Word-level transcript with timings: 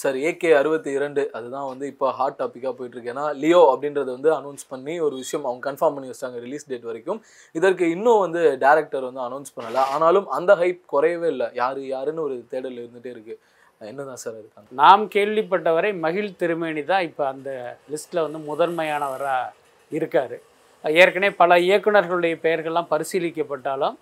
Sir 0.00 0.16
AK 0.28 0.50
அறுபத்தி 0.60 0.90
இரண்டு 0.98 1.22
அதுதான் 1.36 1.68
வந்து 1.70 1.84
இப்போ 1.92 2.06
ஹாட் 2.18 2.38
டாப்பிக்காக 2.40 2.72
போயிட்டுருக்கு 2.78 3.12
ஏன்னா 3.12 3.24
லியோ 3.42 3.60
அப்படின்றது 3.72 4.10
வந்து 4.16 4.30
அனௌன்ஸ் 4.38 4.64
பண்ணி 4.72 4.94
ஒரு 5.06 5.14
விஷயம் 5.22 5.46
அவங்க 5.48 5.62
கன்ஃபார்ம் 5.68 5.96
பண்ணி 5.96 6.10
வச்சிட்டாங்க 6.10 6.40
ரிலீஸ் 6.46 6.68
டேட் 6.70 6.88
வரைக்கும். 6.90 7.20
இதற்கு 7.58 7.84
இன்னும் 7.94 8.20
வந்து 8.24 8.42
டேரக்டர் 8.64 9.06
வந்து 9.08 9.22
அனௌன்ஸ் 9.28 9.54
பண்ணல. 9.56 9.80
ஆனாலும் 9.94 10.28
அந்த 10.38 10.54
ஹைப் 10.62 10.82
குறையவே 10.94 11.30
இல்லை. 11.34 11.48
யார் 11.60 11.80
யாருன்னு 11.94 12.26
ஒரு 12.28 12.36
தேடல் 12.52 12.78
இருந்துகிட்டே 12.82 13.12
இருக்குது 13.14 13.38
என்னதான் 13.80 14.22
சார் 14.22 14.38
இருக்காங்க 14.40 14.68
நாம் 14.82 15.04
கேள்விப்பட்டவரை 15.16 15.90
மகிழ் 16.04 16.36
திருமேனி 16.40 16.82
தான் 16.92 17.04
இப்போ 17.08 17.22
அந்த 17.32 17.50
லிஸ்ட்டில் 17.92 18.24
வந்து 18.26 18.40
முதன்மையானவராக 18.50 19.52
இருக்கார். 19.92 20.36
ஏற்கனவே 20.84 21.32
பல 21.42 21.56
இயக்குனர்களுடைய 21.68 22.34
பெயர்கள்லாம் 22.44 22.90
பரிசீலிக்கப்பட்டாலும் 22.92 23.96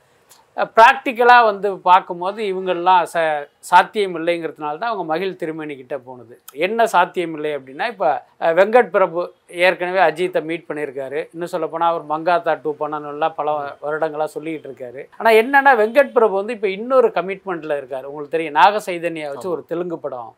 ப்ராக்டிக்கலாக 0.76 1.48
வந்து 1.48 1.68
பார்க்கும்போது 1.88 2.38
இவங்கெல்லாம் 2.50 3.02
ச 3.12 3.18
சாத்தியம் 3.70 4.16
இல்லைங்கிறதுனால 4.18 4.78
தான் 4.80 4.90
அவங்க 4.90 5.04
மகிழ் 5.12 5.38
திருமேனி 5.40 5.74
கிட்ட 5.80 5.96
போனது. 6.06 6.34
என்ன 6.66 6.86
சாத்தியம் 6.94 7.34
இல்லை 7.38 7.50
அப்படின்னா 7.58 7.86
இப்போ 7.92 8.08
வெங்கட் 8.58 8.90
பிரபு 8.96 9.22
ஏற்கனவே 9.66 10.00
அஜித்தை 10.06 10.42
மீட் 10.50 10.66
பண்ணியிருக்காரு. 10.70 11.20
இன்னும் 11.34 11.52
சொல்ல 11.54 11.68
போனால் 11.74 11.92
அவர் 11.92 12.04
மங்காத்தா 12.12 12.54
டூ 12.64 12.72
பண்ணணும்லாம் 12.82 13.38
பல 13.38 13.54
வருடங்களாக 13.86 14.34
சொல்லிக்கிட்டு 14.36 14.70
இருக்காரு. 14.70 15.02
ஆனால் 15.20 15.38
என்னன்னா 15.42 15.74
வெங்கட் 15.82 16.14
பிரபு 16.18 16.34
வந்து 16.40 16.56
இப்போ 16.58 16.70
இன்னொரு 16.78 17.10
கமிட்மெண்ட்டில் 17.18 17.78
இருக்கார். 17.80 18.08
உங்களுக்கு 18.10 18.36
தெரியும் 18.36 18.60
நாக 18.60 18.82
சைதன்யா 18.88 19.30
வச்சு 19.32 19.54
ஒரு 19.54 19.64
தெலுங்கு 19.72 19.98
படம். 20.06 20.32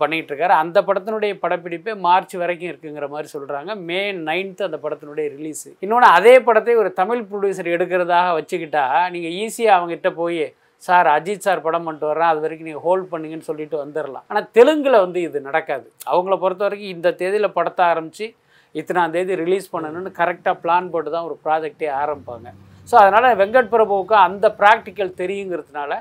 பண்ணிகிட்டு 0.00 0.30
இருக்காரு 0.32 0.54
அந்த 0.62 0.78
படத்தினுடைய 0.88 1.32
படப்பிடிப்பே 1.42 1.94
மார்ச் 2.06 2.34
வரைக்கும் 2.42 2.70
இருக்குங்கிற 2.70 3.06
மாதிரி 3.14 3.28
சொல்கிறாங்க 3.34 3.74
மே 3.88 4.00
நைன்த்து 4.28 4.66
அந்த 4.68 4.78
படத்தினுடைய 4.84 5.26
ரிலீஸ் 5.36 5.66
இன்னொன்று 5.84 6.08
அதே 6.18 6.34
படத்தை 6.46 6.74
ஒரு 6.82 6.92
தமிழ் 7.00 7.22
ப்ரொடியூசர் 7.30 7.74
எடுக்கிறதாக 7.76 8.36
வச்சுக்கிட்டா 8.38 8.84
நீங்கள் 9.14 9.34
ஈஸியாக 9.42 9.78
அவங்ககிட்ட 9.78 10.12
போய் 10.20 10.44
சார் 10.82 11.08
அஜித் 11.16 11.44
சார் 11.46 11.64
படம் 11.66 11.84
பண்ணிட்டு 11.86 12.08
வர்றேன். 12.08 12.30
அது 12.32 12.40
வரைக்கும் 12.44 12.68
நீங்கள் 12.68 12.84
ஹோல்ட் 12.86 13.10
பண்ணுங்கன்னு 13.12 13.48
சொல்லிட்டு 13.50 13.76
வந்துடலாம் 13.82 14.24
ஆனால் 14.30 14.48
தெலுங்கில் 14.56 15.02
வந்து 15.04 15.20
இது 15.28 15.38
நடக்காது. 15.48 15.86
அவங்கள 16.12 16.34
பொறுத்த 16.42 16.64
வரைக்கும் 16.66 16.94
இந்த 16.96 17.12
தேதியில் 17.20 17.54
படத்தை 17.58 17.84
ஆரம்பித்து 17.92 18.26
இத்தனாம் 18.74 19.14
தேதி 19.14 19.34
ரிலீஸ் 19.44 19.68
பண்ணணும்னு 19.74 20.10
கரெக்டாக 20.20 20.56
பிளான் 20.62 20.90
போட்டு 20.94 21.10
தான் 21.14 21.26
ஒரு 21.28 21.36
ப்ராஜெக்டே 21.44 21.88
ஆரம்பிப்பாங்க. 22.00 22.48
ஸோ 22.88 22.94
அதனால் 23.02 23.36
வெங்கட் 23.40 23.70
பிரபுவுக்கு 23.74 24.16
அந்த 24.26 24.46
ப்ராக்டிக்கல் 24.60 25.12
தெரியுங்கிறதுனால 25.20 25.92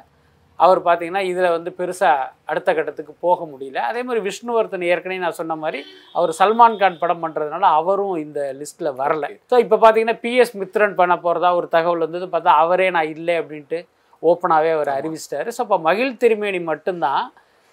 அவர் 0.59 0.79
பார்த்தீங்கன்னா 0.87 1.21
இதில் 1.29 1.53
வந்து 1.55 1.69
பெருசாக 1.79 2.27
அடுத்த 2.51 2.69
கட்டத்துக்கு 2.77 3.13
போக 3.25 3.39
முடியல. 3.51 3.79
அதே 3.89 4.01
மாதிரி 4.07 4.21
விஷ்ணுவர்தன் 4.27 4.85
ஏற்கனவே 4.91 5.19
நான் 5.23 5.39
சொன்ன 5.39 5.55
மாதிரி 5.63 5.79
அவர் 6.17 6.31
சல்மான் 6.39 6.79
கான் 6.81 6.99
படம் 7.03 7.23
பண்ணுறதுனால 7.23 7.69
அவரும் 7.79 8.15
இந்த 8.25 8.39
லிஸ்ட்டில் 8.59 8.91
வரல. 9.01 9.27
ஸோ 9.51 9.57
இப்போ 9.65 9.77
பார்த்தீங்கன்னா 9.83 10.17
பிஎஸ் 10.25 10.53
மித்ரன் 10.61 10.99
பண்ண 11.01 11.15
போகிறதா 11.25 11.51
ஒரு 11.59 11.69
தகவல் 11.77 12.05
வந்தது. 12.05 12.27
பார்த்தா 12.35 12.53
அவரே 12.65 12.89
நான் 12.97 13.11
இல்லை 13.15 13.37
அப்படின்ட்டு 13.41 13.79
ஓப்பனாகவே 14.23 14.73
அவர் 14.77 14.91
அறிவிச்சிட்டாரு. 14.97 15.49
ஸோ 15.55 15.61
அப்போ 15.65 15.79
மகிழ் 15.87 16.19
திருமேனி 16.23 16.61
மட்டும்தான் 16.71 17.23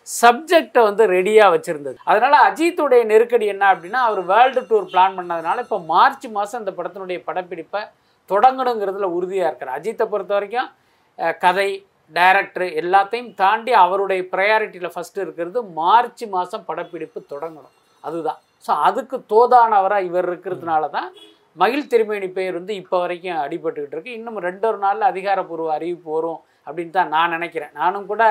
சப்ஜெக்டை 0.06 0.82
வந்து 0.88 1.04
ரெடியாக 1.14 1.52
வச்சுருந்தது. 1.54 1.96
அதனால் 2.10 2.36
அஜித்துடைய 2.46 3.02
நெருக்கடி 3.12 3.46
என்ன 3.54 3.64
அப்படின்னா 3.72 4.00
அவர் 4.08 4.22
வேர்ல்டு 4.32 4.62
டூர் 4.70 4.90
பிளான் 4.92 5.16
பண்ணதுனால 5.18 5.62
இப்போ 5.66 5.78
மார்ச் 5.92 6.26
மாதம் 6.36 6.60
அந்த 6.62 6.72
படத்தினுடைய 6.78 7.18
படப்பிடிப்பை 7.28 7.82
தொடங்கணுங்கிறதுல 8.30 9.08
உறுதியாக 9.18 9.48
இருக்கார். 9.50 9.76
அஜித்தை 9.78 10.06
பொறுத்த 10.12 10.32
வரைக்கும் 10.36 10.70
கதை 11.44 11.70
டைரக்டர் 12.16 12.66
எல்லாத்தையும் 12.82 13.32
தாண்டி 13.40 13.72
அவருடைய 13.84 14.20
ப்ரையாரிட்டியில் 14.32 14.94
ஃபஸ்ட்டு 14.94 15.24
இருக்கிறது 15.24 15.58
மார்ச் 15.78 16.24
மாதம் 16.34 16.66
படப்பிடிப்பு 16.68 17.18
தொடங்கணும். 17.32 17.74
அதுதான். 18.04 18.40
ஸோ 18.66 18.72
அதுக்கு 18.88 19.16
தோதானவராக 19.32 20.08
இவர் 20.08 20.28
இருக்கிறதுனால 20.30 20.84
தான் 20.96 21.08
மகிழ் 21.60 21.90
திருமேனி 21.92 22.28
பெயர் 22.36 22.58
வந்து 22.58 22.74
இப்போ 22.80 22.96
வரைக்கும் 23.02 23.40
அடிபட்டுக்கிட்டு 23.44 23.96
இருக்கு. 23.96 24.16
இன்னும் 24.18 24.38
ரெண்டு 24.48 24.64
ஒரு 24.70 24.78
நாளில் 24.84 25.10
அதிகாரப்பூர்வ 25.12 25.70
அறிவிப்பு 25.76 26.10
வரும் 26.16 26.40
அப்படின்னு 26.66 26.94
தான் 26.96 27.12
நான் 27.16 27.34
நினைக்கிறேன். 27.36 27.72
நானும் 27.80 28.08
கூட 28.10 28.22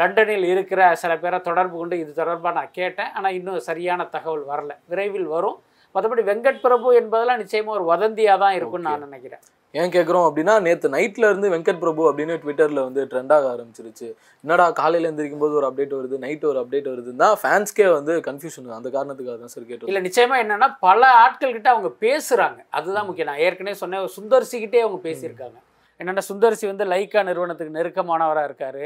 லண்டனில் 0.00 0.46
இருக்கிற 0.52 0.80
சில 1.02 1.12
பேரை 1.22 1.38
தொடர்பு 1.48 1.76
கொண்டு 1.80 1.96
இது 2.02 2.12
தொடர்பாக 2.20 2.54
நான் 2.58 2.76
கேட்டேன். 2.80 3.10
ஆனால் 3.16 3.36
இன்னும் 3.38 3.66
சரியான 3.70 4.06
தகவல் 4.14 4.44
வரல. 4.52 4.72
விரைவில் 4.92 5.28
வரும். 5.34 5.58
மற்றபடி 5.94 6.22
வெங்கட் 6.30 6.62
பிரபு 6.66 6.90
என்பதெல்லாம் 7.00 7.42
நிச்சயமாக 7.42 7.76
ஒரு 7.78 7.86
வதந்தியாக 7.92 8.42
தான் 8.44 8.56
இருக்கும்னு 8.58 8.88
நான் 8.90 9.06
நினைக்கிறேன். 9.08 9.42
ஏன் 9.74 9.90
கேட்குறோம் 9.90 10.24
அப்படின்னா 10.28 10.54
நேற்று 10.60 10.88
நைட்ல 10.88 11.28
இருந்து 11.30 11.50
வெங்கட் 11.50 11.78
பிரபு 11.78 12.12
அப்படின்னு 12.12 12.34
ட்விட்டர்ல 12.42 12.80
வந்து 12.88 13.04
ட்ரெண்ட் 13.04 13.32
ஆக 13.32 13.46
ஆரம்பிச்சிருச்சு. 13.52 14.08
என்னடா 14.40 14.70
காலையில 14.70 15.10
எந்திரிக்கும் 15.10 15.38
போது 15.38 15.54
ஒரு 15.54 15.66
அப்டேட் 15.68 15.94
வருது 15.98 16.18
நைட் 16.18 16.44
ஒரு 16.44 16.60
அப்டேட் 16.60 16.88
வருதுன்னா 16.92 17.28
ஃபேன்ஸ்க்கே 17.42 17.92
வந்து 17.92 18.14
கன்ஃபியூஷன் 18.26 18.76
அந்த 18.78 18.88
காரணத்துக்காக 18.88 19.38
தான் 19.38 19.52
சார் 19.54 19.64
கேட்டு 19.64 19.86
இல்லை 19.86 20.02
நிச்சயமா 20.10 20.38
என்னன்னா 20.44 20.76
பல 20.80 21.10
ஆட்கள் 21.10 21.52
கிட்ட 21.52 21.70
அவங்க 21.70 21.90
பேசுறாங்க. 22.00 22.58
அதுதான் 22.70 23.06
முக்கியம். 23.06 23.28
நான் 23.28 23.38
ஏற்கனவே 23.38 23.76
சொன்னேன் 23.76 24.08
சுந்தர்சிக்கிட்டே 24.20 24.82
அவங்க 24.86 25.08
பேசியிருக்காங்க. 25.08 25.58
என்னன்னா 26.00 26.22
சுந்தர்சி 26.28 26.66
வந்து 26.66 26.84
லைக்கா 26.84 27.22
நிறுவனத்துக்கு 27.24 27.78
நெருக்கமானவராக 27.78 28.48
இருக்காரு. 28.50 28.84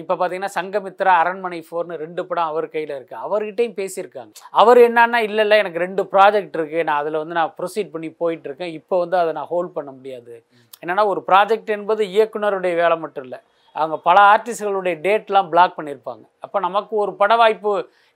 இப்போ 0.00 0.14
பார்த்தீங்கன்னா 0.18 0.54
சங்கமித்ரா 0.56 1.12
அரண்மனை 1.22 1.58
ஃபோர்னு 1.66 2.00
ரெண்டு 2.04 2.22
படம் 2.28 2.50
அவர் 2.52 2.66
கையில் 2.74 2.94
இருக்குது 2.96 3.22
அவர்கிட்டையும் 3.26 3.76
பேசியிருக்காங்க. 3.80 4.32
அவர் 4.62 4.80
என்னன்னா 4.88 5.20
இல்லை 5.28 5.42
இல்லை 5.46 5.56
எனக்கு 5.62 5.84
ரெண்டு 5.86 6.04
ப்ராஜெக்ட் 6.14 6.56
இருக்குது 6.58 6.86
நான் 6.88 7.00
அதில் 7.02 7.20
வந்து 7.22 7.38
நான் 7.38 7.54
ப்ரொசீட் 7.58 7.92
பண்ணி 7.94 8.10
போயிட்டு 8.22 8.48
இருக்கேன். 8.50 8.72
இப்போ 8.80 8.98
வந்து 9.04 9.18
அதை 9.22 9.32
நான் 9.38 9.50
ஹோல்ட் 9.54 9.74
பண்ண 9.78 9.90
முடியாது. 9.98 10.34
என்னன்னா 10.82 11.04
ஒரு 11.14 11.22
ப்ராஜெக்ட் 11.30 11.74
என்பது 11.78 12.04
இயக்குனருடைய 12.16 12.74
வேலை 12.82 12.98
மட்டும் 13.04 13.26
இல்லை. 13.26 13.40
அவங்க 13.76 13.96
பல 14.08 14.16
ஆர்டிஸ்ட்களுடைய 14.32 14.94
டேட்லாம் 15.04 15.50
பிளாக் 15.52 15.76
பண்ணியிருப்பாங்க. 15.78 16.24
அப்போ 16.44 16.58
நமக்கு 16.66 16.94
ஒரு 17.04 17.12
பட 17.20 17.32
வாய்ப்பு 17.42 17.70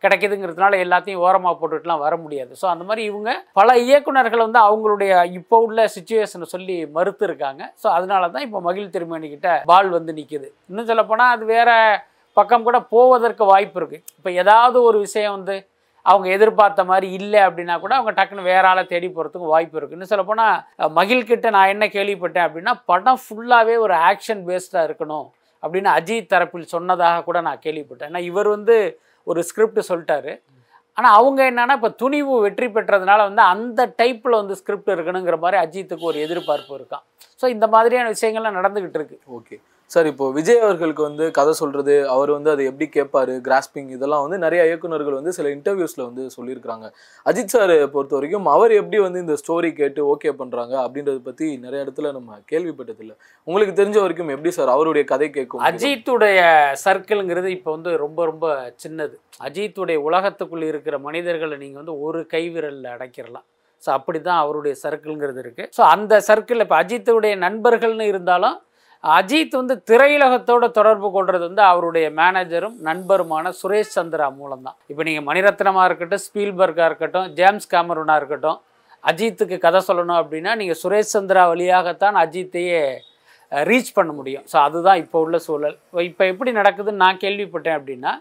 கிடைக்குதுங்கிறதுனால 0.05 0.79
எல்லாத்தையும் 0.85 1.23
ஓரமாக 1.27 1.55
போட்டுட்டுலாம் 1.61 2.03
வர 2.05 2.15
முடியாது. 2.25 2.53
ஸோ 2.61 2.67
அந்த 2.73 2.85
மாதிரி 2.89 3.03
இவங்க 3.11 3.31
பல 3.61 3.79
இயக்குநர்கள் 3.87 4.45
வந்து 4.47 4.61
அவங்களுடைய 4.67 5.13
இப்போ 5.39 5.57
உள்ள 5.67 5.87
சுச்சுவேஷனை 5.95 6.47
சொல்லி 6.55 6.77
மறுத்து 6.99 7.25
இருக்காங்க 7.29 7.63
ஸோ 7.83 7.89
அதனால 7.97 8.29
தான் 8.35 8.47
இப்போ 8.49 8.61
மகிழ் 8.69 8.93
திருமணிக்கிட்ட 8.97 9.57
பால் 9.73 9.91
வந்து 9.97 10.15
நிற்குது 10.19 10.49
இன்னும் 10.71 10.91
சொல்லப்போனால் 10.93 11.35
அது 11.37 11.47
வேறு 11.55 11.75
பக்கம் 12.37 12.67
கூட 12.69 12.79
போவதற்கு 12.95 13.45
வாய்ப்பு 13.53 13.79
இருக்குது 13.81 14.05
இப்போ 14.19 14.31
ஏதாவது 14.43 14.79
ஒரு 14.89 14.99
விஷயம் 15.07 15.37
வந்து 15.39 15.57
அவங்க 16.07 16.27
எதிர்பார்த்த 16.35 16.83
மாதிரி 16.91 17.09
இல்லை 17.21 17.41
அப்படின்னா 17.47 17.75
கூட 17.81 17.93
அவங்க 17.97 18.13
டக்குன்னு 18.19 18.51
வேற 18.51 18.65
ஆளை 18.69 18.83
தேடி 18.93 19.09
போகிறதுக்கு 19.09 19.53
வாய்ப்பு 19.55 19.77
இருக்குது 19.79 19.97
இன்னும் 19.97 20.13
சொல்லப்போனால் 20.13 20.93
மகிழ்கிட்ட 20.99 21.51
நான் 21.57 21.73
என்ன 21.75 21.87
கேள்விப்பட்டேன் 21.97 22.47
அப்படின்னா 22.47 22.75
படம் 22.93 23.21
ஃபுல்லாகவே 23.25 23.75
ஒரு 23.87 23.97
ஆக்ஷன் 24.11 24.45
பேஸ்டாக 24.49 24.87
இருக்கணும். 24.89 25.27
அப்படின்னு 25.63 25.91
அஜித் 25.99 26.33
தரப்பில் 26.35 26.73
சொன்னதாக 26.75 27.25
கூட 27.29 27.39
நான் 27.49 27.65
கேள்விப்பட்டேன். 27.67 28.11
ஏன்னா 28.13 28.23
இவர் 28.31 28.49
வந்து 28.57 28.77
ஒரு 29.31 29.41
ஸ்கிரிப்ட் 29.49 29.89
சொல்லிட்டாரு. 29.91 30.35
ஆனால் 30.99 31.17
அவங்க 31.19 31.41
என்னென்னா 31.51 31.75
இப்போ 31.79 31.91
துணிவு 32.03 32.37
வெற்றி 32.45 32.67
பெற்றதுனால 32.77 33.21
வந்து 33.29 33.43
அந்த 33.55 33.81
டைப்பில் 34.01 34.41
வந்து 34.41 34.55
ஸ்கிரிப்ட் 34.61 34.95
இருக்கணுங்கிற 34.95 35.37
மாதிரி 35.45 35.59
அஜித்துக்கு 35.65 36.09
ஒரு 36.11 36.19
எதிர்பார்ப்பு 36.27 36.73
இருக்கான் 36.79 37.05
ஸோ 37.41 37.47
இந்த 37.55 37.67
மாதிரியான 37.75 38.11
விஷயங்கள்லாம் 38.15 38.59
நடந்துக்கிட்டு 38.61 38.99
இருக்கு. 39.01 39.19
ஓகே 39.39 39.57
சார் 39.91 40.09
இப்போ 40.11 40.25
விஜய் 40.37 40.63
அவர்களுக்கு 40.65 41.03
வந்து 41.07 41.25
கதை 41.37 41.53
சொல்றது 41.61 41.95
அவர் 42.15 42.31
வந்து 42.35 42.51
அதை 42.55 42.65
எப்படி 42.71 42.87
கேட்பாரு 42.97 43.35
கிராஸ்பிங் 43.47 43.89
இதெல்லாம் 43.95 44.25
வந்து 44.25 44.39
நிறைய 44.43 44.61
இயக்குனர்கள் 44.69 45.17
வந்து 45.19 45.33
சில 45.37 45.47
இன்டர்வியூஸ்ல 45.55 46.03
வந்து 46.09 46.25
சொல்லியிருக்காங்க 46.35 46.87
அஜித் 47.27 47.55
சார் 47.55 47.73
பொறுத்த 47.95 48.15
வரைக்கும் 48.17 48.51
அவர் 48.55 48.73
எப்படி 48.81 48.99
வந்து 49.05 49.23
இந்த 49.25 49.37
ஸ்டோரி 49.43 49.71
கேட்டு 49.81 50.03
ஓகே 50.13 50.33
பண்றாங்க 50.41 50.75
அப்படின்றத 50.83 51.23
பத்தி 51.31 51.49
நிறைய 51.65 51.85
இடத்துல 51.87 52.13
நம்ம 52.19 52.39
கேள்விப்பட்டதில்லை. 52.53 53.17
உங்களுக்கு 53.47 53.75
தெரிஞ்ச 53.81 53.99
வரைக்கும் 54.05 54.35
எப்படி 54.35 54.53
சார் 54.59 54.75
அவருடைய 54.77 55.05
கதை 55.13 55.31
கேட்கும்? 55.39 55.65
அஜித்துடைய 55.71 56.39
சர்க்கிள்ங்கிறது 56.85 57.51
இப்போ 57.57 57.71
வந்து 57.77 57.93
ரொம்ப 58.05 58.21
ரொம்ப 58.33 58.47
சின்னது. 58.85 59.17
அஜித்துடைய 59.49 59.99
உலகத்துக்குள்ள 60.11 60.65
இருக்கிற 60.73 60.97
மனிதர்களை 61.09 61.59
நீங்கள் 61.65 61.83
வந்து 61.83 61.97
ஒரு 62.07 62.23
கைவிரலில் 62.37 62.95
அடைக்கிறலாம். 62.97 63.49
ஸோ 63.83 63.89
அப்படி 63.99 64.19
தான் 64.21 64.41
அவருடைய 64.45 64.75
சர்க்கிள்ங்கிறது 64.85 65.41
இருக்குது 65.45 65.69
ஸோ 65.77 65.83
அந்த 65.97 66.15
சர்க்கிளில் 66.31 66.65
இப்போ 66.65 66.79
அஜித்துடைய 66.85 67.35
நண்பர்கள்னு 67.45 68.07
இருந்தாலும் 68.13 68.57
அஜித் 69.05 69.59
வந்து 69.61 69.75
திரையுலகத்தோட 69.89 70.65
தொடர்பு 70.79 71.09
கொள்வது 71.17 71.45
வந்து 71.49 71.63
அவருடைய 71.71 72.07
மேனேஜரும் 72.21 72.77
நண்பருமான 72.87 73.53
சுரேஷ் 73.59 73.93
சந்திரா 73.99 74.27
மூலம்தான். 74.39 74.77
இப்போ 74.91 75.03
நீங்கள் 75.09 75.27
மணிரத்னமாக 75.29 75.85
இருக்கட்டும் 75.89 76.23
ஸ்பீல்பர்காக 76.25 76.89
இருக்கட்டும் 76.91 77.29
ஜேம்ஸ் 77.39 77.71
கேமரூனாக 77.75 78.21
இருக்கட்டும் 78.21 78.59
அஜித்துக்கு 79.05 79.57
கதை 79.67 79.81
சொல்லணும் 79.89 80.21
அப்படின்னா 80.23 80.53
நீங்கள் 80.61 80.81
சுரேஷ் 80.83 81.15
சந்திரா 81.17 81.43
வழியாகத்தான் 81.53 82.17
அஜித்தையே 82.23 82.83
ரீச் 83.53 83.93
பண்ண 83.99 84.11
முடியும். 84.17 84.45
ஸோ 84.53 84.57
அதுதான் 84.67 84.99
இப்போ 85.05 85.19
உள்ள 85.27 85.37
சூழல். 85.47 85.77
இப்போ 86.09 86.25
எப்படி 86.33 86.51
நடக்குதுன்னு 86.61 87.03
நான் 87.05 87.23
கேள்விப்பட்டேன் 87.25 87.79
அப்படின்னா 87.79 88.15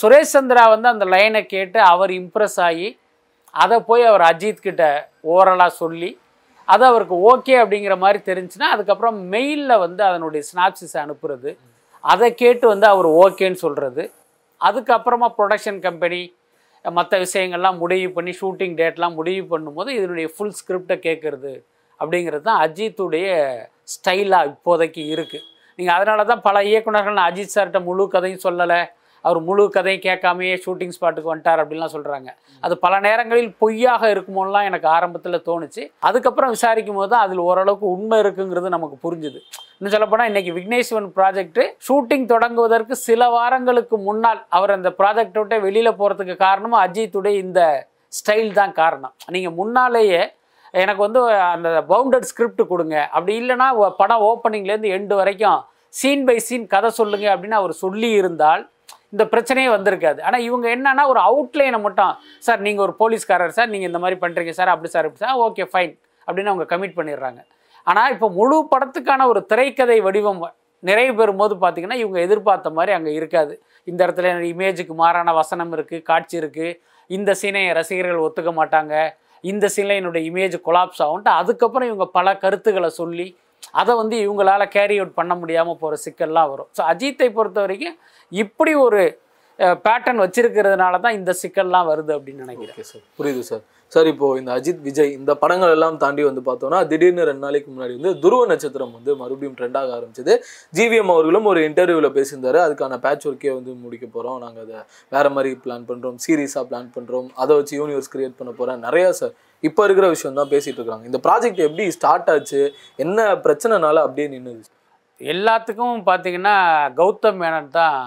சுரேஷ் 0.00 0.34
சந்திரா 0.36 0.62
வந்து 0.74 0.88
அந்த 0.92 1.04
லைனை 1.14 1.42
கேட்டு 1.54 1.78
அவர் 1.92 2.12
இம்ப்ரெஸ் 2.20 2.58
ஆகி 2.68 2.88
அதை 3.54 3.76
போய் 3.90 4.02
அவர் 4.10 4.24
அஜித் 4.30 4.64
கிட்ட 4.66 4.84
ஓரலாக 5.34 5.72
சொல்லி 5.82 6.10
அது 6.68 6.84
அவருக்கு 6.90 7.16
ஓகே 7.30 7.54
அப்படிங்கிற 7.62 7.94
மாதிரி 8.04 8.18
தெரிஞ்சுன்னா 8.30 8.68
அதுக்கப்புறம் 8.74 9.18
மெயிலில் 9.34 9.82
வந்து 9.84 10.02
அதனுடைய 10.08 10.42
ஸ்னாப்சிஸ் 10.50 10.96
அனுப்புறது. 11.04 11.50
அதை 12.04 12.28
கேட்டு 12.42 12.64
வந்து 12.72 12.86
அவர் 12.94 13.08
ஓகேன்னு 13.22 13.60
சொல்கிறது 13.64 14.02
அதுக்கப்புறமா 14.60 15.28
ப்ரொடக்ஷன் 15.38 15.80
கம்பெனி 15.86 16.20
மற்ற 16.84 17.14
விஷயங்கள்லாம் 17.24 17.80
முடிவு 17.82 18.08
பண்ணி 18.16 18.32
ஷூட்டிங் 18.40 18.76
டேட்லாம் 18.80 19.16
முடிவு 19.20 19.44
பண்ணும்போது 19.52 19.90
இதனுடைய 19.98 20.26
ஃபுல் 20.34 20.56
ஸ்கிரிப்டை 20.58 20.96
கேட்குறது 21.06 21.52
அப்படிங்கிறது 22.00 22.44
தான் 22.48 22.60
அஜித்துடைய 22.64 23.28
ஸ்டைலாக 23.94 24.50
இப்போதைக்கு 24.52 25.02
இருக்குது 25.14 25.46
நீங்கள் 25.78 25.96
அதனால 25.96 26.24
தான் 26.30 26.44
பல 26.46 26.56
இயக்குனர்கள் 26.70 27.18
நான் 27.18 27.30
அஜித் 27.30 27.54
சார்கிட்ட 27.54 27.80
முழு 27.88 28.04
கதையும் 28.14 28.44
சொல்லலை. 28.44 28.80
அவர் 29.26 29.38
முழு 29.48 29.64
கதையும் 29.76 30.04
கேட்காமையே 30.06 30.54
ஷூட்டிங் 30.64 30.94
ஸ்பாட்டுக்கு 30.96 31.30
வந்துட்டார் 31.32 31.60
அப்படின்லாம் 31.62 31.94
சொல்கிறாங்க 31.94 32.28
அது 32.66 32.74
பல 32.84 32.94
நேரங்களில் 33.06 33.50
பொய்யாக 33.62 34.10
இருக்குமோலாம் 34.14 34.68
எனக்கு 34.70 34.88
ஆரம்பத்தில் 34.96 35.44
தோணுச்சு. 35.48 35.82
அதுக்கப்புறம் 36.08 36.54
விசாரிக்கும் 36.56 36.98
போது 37.00 37.10
தான் 37.12 37.24
அதில் 37.26 37.42
ஓரளவுக்கு 37.48 37.86
உண்மை 37.96 38.18
இருக்குங்கிறது 38.24 38.74
நமக்கு 38.76 38.96
புரிஞ்சுது. 39.06 39.40
இன்னும் 39.78 39.94
சொல்லப்போனால் 39.94 40.30
இன்னைக்கு 40.30 40.52
விக்னேஸ்வன் 40.58 41.10
ப்ராஜெக்ட் 41.18 41.60
ஷூட்டிங் 41.88 42.26
தொடங்குவதற்கு 42.32 42.94
சில 43.08 43.28
வாரங்களுக்கு 43.36 43.98
முன்னால் 44.08 44.40
அவர் 44.58 44.76
அந்த 44.78 44.90
ப்ராஜெக்டை 45.00 45.38
விட்டு 45.42 45.58
வெளியில் 45.66 45.98
போகிறதுக்கு 46.00 46.36
காரணமும் 46.46 46.82
அஜித்துடைய 46.86 47.36
இந்த 47.44 47.60
ஸ்டைல் 48.18 48.50
தான் 48.60 48.74
காரணம். 48.80 49.14
நீங்கள் 49.34 49.56
முன்னாலேயே 49.60 50.22
எனக்கு 50.74 51.02
வந்து 51.06 51.20
அந்த 51.54 51.68
பவுண்டட் 51.92 52.26
ஸ்கிரிப்ட் 52.30 52.62
கொடுங்க. 52.72 52.96
அப்படி 53.14 53.34
இல்லைன்னா 53.42 53.68
படம் 54.00 54.24
ஓப்பனிங்லேருந்து 54.30 54.94
எண்டு 54.96 55.14
வரைக்கும் 55.20 55.60
சீன் 55.98 56.24
பை 56.28 56.36
சீன் 56.46 56.66
கதை 56.72 56.90
சொல்லுங்க 56.98 57.26
அப்படின்னு 57.34 57.56
அவர் 57.60 57.74
சொல்லி 57.84 58.08
இருந்தால் 58.20 58.62
இந்த 59.14 59.24
பிரச்சனையே 59.32 59.68
வந்திருக்காது. 59.76 60.20
ஆனால் 60.28 60.44
இவங்க 60.48 60.66
என்னன்னா 60.76 61.04
ஒரு 61.12 61.20
அவுட்லைனை 61.28 61.78
மட்டும் 61.86 62.14
சார் 62.46 62.60
நீங்கள் 62.66 62.84
ஒரு 62.86 62.94
போலீஸ்காரர் 63.02 63.56
சார் 63.58 63.70
நீங்கள் 63.74 63.90
இந்த 63.90 64.00
மாதிரி 64.04 64.18
பண்ணுறீங்க 64.24 64.54
சார் 64.58 64.72
அப்படி 64.74 64.90
சார் 64.94 65.06
இப்படி 65.08 65.24
சார் 65.26 65.40
ஓகே 65.46 65.66
ஃபைன் 65.72 65.94
அப்படின்னு 66.26 66.52
அவங்க 66.52 66.66
கமிட் 66.72 66.98
பண்ணிடுறாங்க. 66.98 67.40
ஆனால் 67.90 68.10
இப்போ 68.14 68.28
முழு 68.38 68.56
படத்துக்கான 68.72 69.26
ஒரு 69.32 69.42
திரைக்கதை 69.52 69.98
வடிவம் 70.06 70.42
நிறைவு 70.82 71.12
பெறும்போது 71.20 71.54
பார்த்தீங்கன்னா 71.62 72.00
இவங்க 72.02 72.18
எதிர்பார்த்த 72.26 72.70
மாதிரி 72.78 72.92
அங்கே 72.96 73.12
இருக்காது. 73.20 73.54
இந்த 73.90 74.00
இடத்துல 74.06 74.34
இமேஜுக்கு 74.54 74.94
மாறான 75.02 75.32
வசனம் 75.40 75.72
இருக்குது 75.76 76.04
காட்சி 76.10 76.36
இருக்குது 76.42 76.76
இந்த 77.10 77.30
சீனை 77.40 77.62
ரசிகர்கள் 77.78 78.24
ஒத்துக்க 78.26 78.50
மாட்டாங்க. 78.60 78.94
இந்த 79.50 79.66
சிலையினுடைய 79.76 80.22
இமேஜ் 80.30 80.56
கொலாப்ஸ் 80.66 81.02
ஆகும்ட்டு 81.04 81.30
அதுக்கப்புறம் 81.40 81.88
இவங்க 81.90 82.06
பல 82.18 82.36
கருத்துக்களை 82.44 82.90
சொல்லி 83.00 83.26
அதை 83.80 83.92
வந்து 84.00 84.16
இவங்களால 84.24 84.62
கேரி 84.74 84.96
அவுட் 85.00 85.16
பண்ண 85.18 85.32
முடியாமல் 85.40 85.78
போகிற 85.80 85.94
சிக்கல்லாம் 86.04 86.50
வரும். 86.52 86.68
ஸோ 86.76 86.80
அஜித்தை 86.90 87.28
பொறுத்த 87.38 87.58
வரைக்கும் 87.64 87.96
இப்படி 88.32 88.74
ஒரு 88.86 89.00
பேட்டர்ன் 89.86 90.22
வச்சிருக்கிறதுனால 90.24 91.00
தான் 91.04 91.16
இந்த 91.18 91.30
சிக்கல்லாம் 91.42 91.88
வருது 91.90 92.12
அப்படின்னு 92.16 92.44
நினைக்கிறேன். 92.44 92.86
சார். 92.90 93.02
புரியுது 93.18 93.42
சார். 93.48 93.62
சார் 93.92 94.08
இப்போ 94.10 94.26
இந்த 94.38 94.50
அஜித் 94.56 94.82
விஜய் 94.86 95.10
இந்த 95.18 95.32
படங்கள் 95.42 95.72
எல்லாம் 95.76 95.96
தாண்டி 96.02 96.22
வந்து 96.28 96.42
பார்த்தோம்னா 96.48 96.78
திடீர்னு 96.90 97.26
ரெண்டு 97.28 97.42
நாளைக்கு 97.44 97.68
முன்னாடி 97.72 97.94
வந்து 97.98 98.12
துருவ 98.24 98.42
நட்சத்திரம் 98.50 98.92
வந்து 98.96 99.10
மறுபடியும் 99.20 99.56
ட்ரெண்டாக 99.58 99.94
ஆரம்பிச்சது. 99.98 100.34
ஜிவிஎம் 100.78 101.12
அவர்களும் 101.14 101.48
ஒரு 101.52 101.60
இன்டர்வியூவில் 101.68 102.14
பேசியிருந்தாரு. 102.18 102.60
அதுக்கான 102.66 102.98
பேட்ச் 103.06 103.26
ஒர்க்கே 103.30 103.52
வந்து 103.58 103.74
முடிக்க 103.84 104.06
போகிறோம் 104.06 104.38
நாங்கள் 104.44 104.64
அதை 104.66 104.78
வேற 105.16 105.26
மாதிரி 105.36 105.52
பிளான் 105.66 105.88
பண்ணுறோம் 105.90 106.18
சீரியஸாக 106.26 106.64
பிளான் 106.70 106.90
பண்ணுறோம் 106.96 107.28
அதை 107.44 107.56
வச்சு 107.60 107.74
யூனிவர்ஸ் 107.82 108.12
கிரியேட் 108.14 108.38
பண்ண 108.40 108.52
போகிறேன் 108.60 108.82
நிறையா 108.88 109.10
சார். 109.20 109.34
இப்போ 109.64 109.84
இருக்கிற 109.88 110.08
விஷயம் 110.16 110.40
தான் 110.40 110.52
பேசிகிட்டு 110.54 110.78
இருக்கிறாங்க 110.80 111.06
இந்த 111.12 111.20
ப்ராஜெக்ட் 111.28 111.62
எப்படி 111.68 111.86
ஸ்டார்ட் 111.98 112.28
ஆச்சு? 112.34 112.60
என்ன 113.04 113.30
பிரச்சனைனால 113.46 114.02
அப்படியே 114.06 114.28
நின்றுது 114.34 114.76
எல்லாத்துக்கும் 115.20 116.00
பார்த்தீங்கன்னா 116.08 116.56
கௌதம் 116.98 117.38
மேனன் 117.42 117.70
தான் 117.78 118.00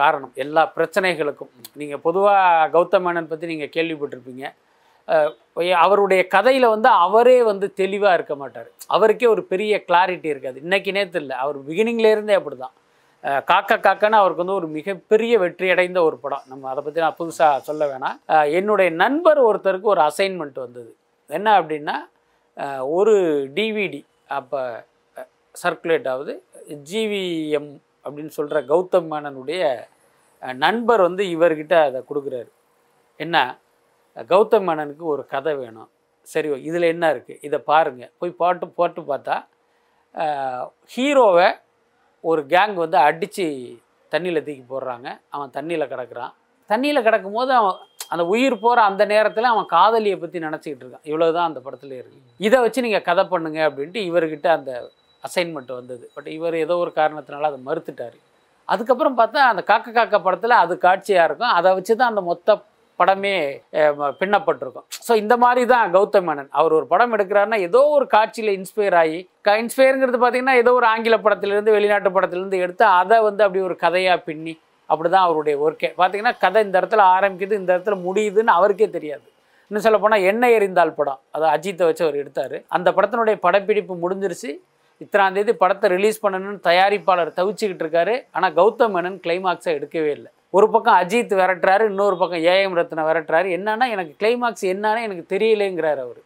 காரணம். 0.00 0.32
எல்லா 0.42 0.62
பிரச்சனைகளுக்கும். 0.76 1.52
நீங்கள் 1.80 2.02
பொதுவாக 2.06 2.68
கௌதம் 2.74 3.04
மேனன் 3.06 3.30
பற்றி 3.30 3.46
நீங்கள் 3.52 3.74
கேள்விப்பட்டிருப்பீங்க. 3.76 4.44
அவருடைய 5.84 6.22
கதையில் 6.34 6.72
வந்து 6.74 6.88
அவரே 7.06 7.38
வந்து 7.48 7.66
தெளிவாக 7.80 8.16
இருக்க 8.18 8.34
மாட்டார். 8.42 8.68
அவருக்கே 8.96 9.26
ஒரு 9.32 9.42
பெரிய 9.52 9.82
கிளாரிட்டி 9.88 10.28
இருக்காது. 10.32 10.58
இன்னைக்கு 10.66 10.90
நேற்று 10.98 11.20
இல்லை. 11.22 11.34
அவர் 11.44 11.58
பிகினிங்லேருந்தே 11.68 12.36
அப்படி 12.40 12.58
தான் 12.64 12.76
காக்க 13.50 13.72
காக்கன்னு 13.86 14.20
அவருக்கு 14.20 14.44
வந்து 14.44 14.58
ஒரு 14.60 14.68
மிகப்பெரிய 14.76 15.34
வெற்றி 15.42 15.66
அடைந்த 15.74 15.98
ஒரு 16.08 16.16
படம். 16.22 16.46
நம்ம 16.52 16.68
அதை 16.70 16.80
பற்றி 16.84 17.04
நான் 17.04 17.18
புதுசாக 17.20 17.60
சொல்ல 17.68 17.82
வேணாம். 17.90 18.16
என்னுடைய 18.58 18.88
நண்பர் 19.02 19.40
ஒருத்தருக்கு 19.48 19.92
ஒரு 19.94 20.02
அசைன்மெண்ட் 20.08 20.58
வந்தது. 20.66 20.90
என்ன 21.30 21.48
அப்படின்னா 21.60 21.96
ஒரு 22.98 23.14
டிவிடி 23.58 24.02
அப்போ 24.38 24.60
சர்க்குலேட் 25.54 26.08
ஆகுது 26.12 26.34
ஜிவிஎம் 26.90 27.70
அப்படின்னு 28.04 28.32
சொல்கிற 28.38 28.58
கௌதம் 28.70 29.08
மேனனுடைய 29.12 29.62
நண்பர் 30.64 31.02
வந்து 31.08 31.24
இவர்கிட்ட 31.34 31.74
அதை 31.88 32.00
கொடுக்குறாரு. 32.10 32.50
என்ன? 33.20 33.36
கௌதம் 34.30 34.66
மேனனுக்கு 34.68 35.04
ஒரு 35.14 35.22
கதை 35.34 35.52
வேணும். 35.62 35.90
சரி 36.32 36.48
இதில் 36.68 36.92
என்ன 36.94 37.04
இருக்குது 37.14 37.42
இதை 37.46 37.58
பாருங்கள் 37.70 38.12
போய் 38.20 38.38
பாட்டு 38.40 38.66
போட்டு 38.78 39.00
பார்த்தா 39.10 39.36
ஹீரோவை 40.94 41.48
ஒரு 42.30 42.42
கேங் 42.52 42.76
வந்து 42.84 42.98
அடித்து 43.08 43.46
தண்ணியில் 44.12 44.44
தூக்கி 44.46 44.64
போடுறாங்க. 44.72 45.08
அவன் 45.34 45.54
தண்ணியில் 45.56 45.90
கிடக்கிறான். 45.92 46.32
தண்ணியில் 46.70 47.04
கிடக்கும் 47.06 47.36
போது 47.38 47.52
அவன் 47.60 47.78
அந்த 48.12 48.24
உயிர் 48.32 48.56
போகிற 48.64 48.78
அந்த 48.90 49.02
நேரத்தில் 49.12 49.52
அவன் 49.52 49.66
காதலியை 49.76 50.16
பற்றி 50.22 50.38
நினச்சிக்கிட்டு 50.46 50.84
இருக்கான். 50.84 51.06
இவ்வளோ 51.10 51.28
தான் 51.36 51.48
அந்த 51.50 51.60
படத்துல 51.66 51.96
இருக்கு. 52.00 52.20
இதை 52.46 52.58
வச்சு 52.64 52.84
நீங்கள் 52.86 53.06
கதை 53.08 53.24
பண்ணுங்க 53.32 53.60
அப்படின்ட்டு 53.68 54.00
இவர்கிட்ட 54.10 54.48
அந்த 54.58 54.72
அசைன்மெண்ட் 55.26 55.72
வந்தது. 55.78 56.04
பட் 56.16 56.28
இவர் 56.36 56.56
ஏதோ 56.64 56.74
ஒரு 56.84 56.92
காரணத்தினால 57.00 57.48
அதை 57.52 57.60
மறுத்துட்டார். 57.68 58.18
அதுக்கப்புறம் 58.72 59.16
பார்த்தா 59.20 59.40
அந்த 59.52 59.62
காக்க 59.70 59.92
காக்க 59.96 60.18
படத்தில் 60.26 60.60
அது 60.64 60.74
காட்சியாக 60.86 61.26
இருக்கும். 61.28 61.54
அதை 61.58 61.70
வச்சு 61.78 61.92
தான் 62.00 62.12
அந்த 62.12 62.22
மொத்த 62.30 62.58
படமே 63.00 63.34
பின்னப்பட்டிருக்கும். 64.20 64.86
ஸோ 65.06 65.12
இந்த 65.22 65.34
மாதிரி 65.44 65.62
தான் 65.72 65.92
கௌதம் 65.94 66.26
மேனன். 66.28 66.50
அவர் 66.58 66.76
ஒரு 66.78 66.86
படம் 66.92 67.14
எடுக்கிறாருன்னா 67.16 67.58
ஏதோ 67.68 67.80
ஒரு 67.96 68.06
காட்சியில் 68.16 68.52
இன்ஸ்பயர் 68.58 68.96
ஆகி 69.02 69.18
க 69.46 69.56
இன்ஸ்பயருங்கிறது 69.62 70.18
பார்த்தீங்கன்னா 70.22 70.56
ஏதோ 70.62 70.72
ஒரு 70.80 70.86
ஆங்கில 70.92 71.16
படத்திலிருந்து 71.24 71.74
வெளிநாட்டு 71.76 72.12
படத்துலேருந்து 72.16 72.62
எடுத்து 72.64 72.84
அதை 73.00 73.18
வந்து 73.28 73.44
அப்படி 73.46 73.62
ஒரு 73.68 73.76
கதையாக 73.84 74.24
பின்னி 74.28 74.54
அப்படி 74.90 75.08
தான் 75.08 75.26
அவருடைய 75.26 75.56
ஒர்க்கே 75.66 75.90
பார்த்தீங்கன்னா 76.00 76.34
கதை 76.44 76.62
இந்த 76.66 76.76
இடத்துல 76.80 77.04
ஆரம்பிக்குது 77.16 77.54
இந்த 77.60 77.70
இடத்துல 77.74 77.96
முடியுதுன்னு 78.06 78.56
அவருக்கே 78.58 78.88
தெரியாது. 78.96 79.26
இன்னும் 79.70 79.84
சொல்ல 79.86 79.98
போனால் 80.00 80.24
எண்ணெய் 80.30 80.54
எறிந்தால் 80.56 80.96
படம். 80.98 81.20
அதை 81.36 81.46
அஜித்தை 81.56 81.84
வச்சு 81.88 82.04
அவர் 82.06 82.18
எடுத்தார். 82.22 82.56
அந்த 82.76 82.88
படத்தினுடைய 82.96 83.36
படப்பிடிப்பு 83.46 83.94
முடிஞ்சிருச்சு. 84.04 84.50
இத்தனாம் 85.04 85.36
தேதி 85.38 85.52
படத்தை 85.62 85.86
ரிலீஸ் 85.96 86.22
பண்ணணும்னு 86.24 86.60
தயாரிப்பாளர் 86.68 87.36
தவிச்சுக்கிட்டு 87.38 87.84
இருக்காரு. 87.84 88.14
ஆனால் 88.36 88.54
கௌதம் 88.60 88.94
மேனன் 88.96 89.18
கிளைமாக்ஸை 89.26 89.72
எடுக்கவே 89.78 90.10
இல்லை. 90.18 90.30
ஒரு 90.56 90.66
பக்கம் 90.72 90.96
அஜித் 91.02 91.34
விரட்டுறாரு 91.40 91.84
இன்னொரு 91.90 92.16
பக்கம் 92.22 92.42
ஏஎம் 92.54 92.76
ரத்ன 92.80 93.04
விரட்டுறாரு. 93.08 93.48
என்னன்னா 93.58 93.86
எனக்கு 93.94 94.14
கிளைமாக்ஸ் 94.22 94.64
என்னன்னு 94.72 95.06
எனக்கு 95.08 95.24
தெரியலேங்கிறார் 95.34 96.00
அவர். 96.06 96.20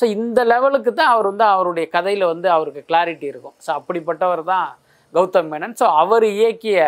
ஸோ 0.00 0.06
இந்த 0.16 0.40
லெவலுக்கு 0.50 0.90
தான் 0.98 1.12
அவர் 1.14 1.28
வந்து 1.30 1.46
அவருடைய 1.54 1.86
கதையில் 1.94 2.30
வந்து 2.32 2.48
அவருக்கு 2.56 2.82
கிளாரிட்டி 2.90 3.26
இருக்கும். 3.32 3.56
ஸோ 3.64 3.70
அப்படிப்பட்டவர் 3.78 4.42
தான் 4.52 4.68
கௌதம் 5.14 5.48
மேனன். 5.52 5.76
ஸோ 5.80 5.86
அவர் 6.02 6.26
இயக்கிய 6.34 6.78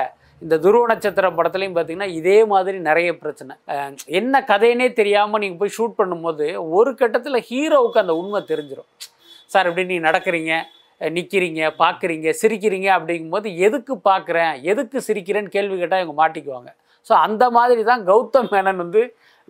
இந்த 0.43 0.55
துருவ 0.65 0.85
நட்சத்திர 0.91 1.27
படத்துலையும் 1.39 1.75
பார்த்தீங்கன்னா 1.75 2.11
இதே 2.21 2.39
மாதிரி 2.53 2.79
நிறைய 2.87 3.11
பிரச்சனை. 3.23 3.55
என்ன 4.21 4.45
கதைன்னே 4.53 4.89
தெரியாமல் 5.01 5.43
நீங்கள் 5.43 5.61
போய் 5.61 5.75
ஷூட் 5.77 5.99
பண்ணும்போது 6.01 6.47
ஒரு 6.79 6.93
கட்டத்தில் 7.01 7.45
ஹீரோவுக்கு 7.51 8.03
அந்த 8.05 8.15
உண்மை 8.21 8.41
தெரிஞ்சிடும் 8.53 8.91
சார் 9.55 9.69
இப்படி 9.71 9.85
நீ 9.93 9.99
நடக்கிறீங்க? 10.09 10.55
நிற்கிறீங்க 11.17 11.71
பார்க்குறீங்க 11.83 12.29
சிரிக்கிறீங்க 12.43 12.89
அப்படிங்கும்போது 12.99 13.49
எதுக்கு 13.57 13.95
பார்க்குறேன் 14.11 14.53
எதுக்கு 14.63 14.99
சிரிக்கிறேன்னு 15.09 15.55
கேள்வி 15.57 15.77
கேட்டால் 15.79 16.03
இவங்க 16.05 16.17
மாட்டிக்குவாங்க. 16.23 16.71
ஸோ 17.07 17.13
அந்த 17.27 17.45
மாதிரி 17.51 17.83
தான் 17.83 18.05
கௌதம் 18.05 18.51
மேனன் 18.53 18.83
வந்து 18.85 19.03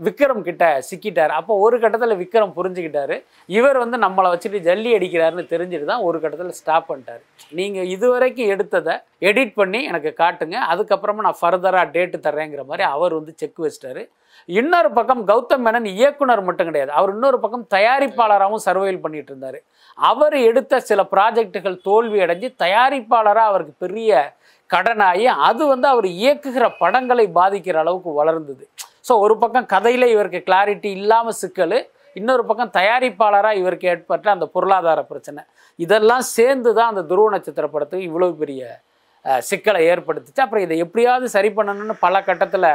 விக்ரம் 0.06 0.42
கிட்ட 0.48 0.64
சிக்கிட்டார். 0.90 1.32
அப்போ 1.38 1.52
ஒரு 1.64 1.76
கட்டத்தில் 1.82 2.20
விக்ரம் 2.22 2.54
புரிஞ்சுக்கிட்டாரு. 2.58 3.16
இவர் 3.58 3.78
வந்து 3.82 3.98
நம்மளை 4.04 4.28
வச்சுட்டு 4.32 4.60
ஜல்லி 4.68 4.90
அடிக்கிறாருன்னு 4.98 5.44
தெரிஞ்சுட்டு 5.52 5.86
தான் 5.92 6.06
ஒரு 6.08 6.18
கட்டத்தில் 6.22 6.58
ஸ்டாப் 6.60 6.88
பண்ணிட்டார். 6.90 7.22
நீங்கள் 7.58 7.90
இதுவரைக்கும் 7.96 8.50
எடுத்ததை 8.54 8.96
எடிட் 9.30 9.54
பண்ணி 9.60 9.82
எனக்கு 9.90 10.12
காட்டுங்க. 10.22 10.58
அதுக்கப்புறமா 10.72 11.26
நான் 11.28 11.40
ஃபர்தராக 11.42 11.86
டேட்டு 11.96 12.18
தர்றேங்கிற 12.26 12.64
மாதிரி 12.72 12.86
அவர் 12.96 13.18
வந்து 13.18 13.34
செக் 13.42 13.64
வச்சிட்டாரு. 13.66 14.04
இன்னொரு 14.48 14.88
பக்கம் 14.98 15.20
கௌதம் 15.30 15.64
மேனன் 15.64 15.88
இயக்குனர் 15.96 16.46
மட்டும் 16.46 16.68
கிடையாது. 16.68 16.92
அவர் 16.99 17.11
இன்னொரு 17.14 17.38
பக்கம் 17.42 17.66
தயாரிப்பாளராகவும் 17.75 18.64
சர்வைவல் 18.66 19.02
பண்ணிட்டு 19.02 19.30
இருந்தார். 19.32 19.58
அவர் 19.99 20.37
எடுத்த 20.50 20.80
சில 20.90 21.00
ப்ராஜெக்டுகள் 21.12 21.76
தோல்வி 21.88 22.20
அடைஞ்சு 22.25 22.49
தயாரிப்பாளராக 22.64 23.50
அவருக்கு 23.50 23.75
பெரிய 23.84 24.22
கடனாகி 24.70 25.25
அது 25.46 25.62
வந்து 25.70 25.87
அவர் 25.92 26.06
இயக்குகிற 26.22 26.66
படங்களை 26.82 27.25
பாதிக்கிற 27.38 27.78
அளவுக்கு 27.82 28.11
வளர்ந்தது. 28.20 28.62
ஸோ 29.04 29.12
ஒரு 29.25 29.35
பக்கம் 29.42 29.66
கதையில் 29.75 30.12
இவருக்கு 30.14 30.40
கிளாரிட்டி 30.49 30.90
இல்லாமல் 30.99 31.38
சிக்கல் 31.42 31.78
இன்னொரு 32.18 32.42
பக்கம் 32.49 32.73
தயாரிப்பாளராக 32.78 33.61
இவருக்கு 33.61 33.87
ஏற்பட்ட 33.92 34.26
அந்த 34.37 34.47
பொருளாதார 34.54 35.00
பிரச்சனை. 35.11 35.42
இதெல்லாம் 35.78 36.25
சேர்ந்து 36.37 36.71
தான் 36.78 36.90
அந்த 36.92 37.02
துருவ 37.11 37.28
நட்சத்திர 37.35 37.66
படத்துக்கு 37.75 38.09
இவ்வளோ 38.11 38.28
பெரிய 38.42 38.62
சிக்கலை 39.49 39.80
ஏற்படுத்துச்சு. 39.92 40.42
அப்புறம் 40.44 40.64
இதை 40.66 40.76
எப்படியாவது 40.85 41.26
சரி 41.37 41.50
பண்ணணும்னு 41.59 41.97
பல 42.04 42.21
கட்டத்தில் 42.28 42.68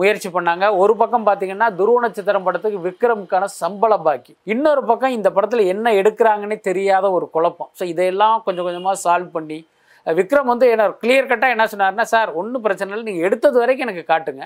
முயற்சி 0.00 0.28
பண்ணாங்க. 0.34 0.64
ஒரு 0.82 0.92
பக்கம் 1.00 1.26
பார்த்தீங்கன்னா 1.28 1.68
துருவ 1.78 2.00
நட்சத்திரம் 2.04 2.46
படத்துக்கு 2.46 2.78
விக்ரமுக்கான 2.88 3.48
சம்பள 3.60 3.92
பாக்கி. 4.06 4.32
இன்னொரு 4.54 4.82
பக்கம் 4.90 5.16
இந்த 5.18 5.28
படத்தில் 5.36 5.70
என்ன 5.74 5.92
எடுக்கிறாங்கன்னே 6.00 6.58
தெரியாத 6.68 7.06
ஒரு 7.16 7.26
குழப்பம். 7.36 7.70
ஸோ 7.78 7.84
இதையெல்லாம் 7.92 8.36
கொஞ்சம் 8.46 8.66
கொஞ்சமாக 8.68 8.96
சால்வ் 9.04 9.30
பண்ணி 9.36 9.58
விக்ரம் 10.06 10.50
வந்து 10.52 10.66
என்ன 10.74 10.86
கிளியர் 11.02 11.30
கட்டாக 11.30 11.54
என்ன 11.56 11.66
சொன்னார்னா 11.72 12.06
சார் 12.14 12.30
ஒன்றும் 12.40 12.64
பிரச்சனை 12.66 12.90
இல்லை. 12.94 13.06
நீங்கள் 13.10 13.26
எடுத்தது 13.28 13.56
வரைக்கும் 13.62 13.86
எனக்கு 13.88 14.04
காட்டுங்க. 14.12 14.44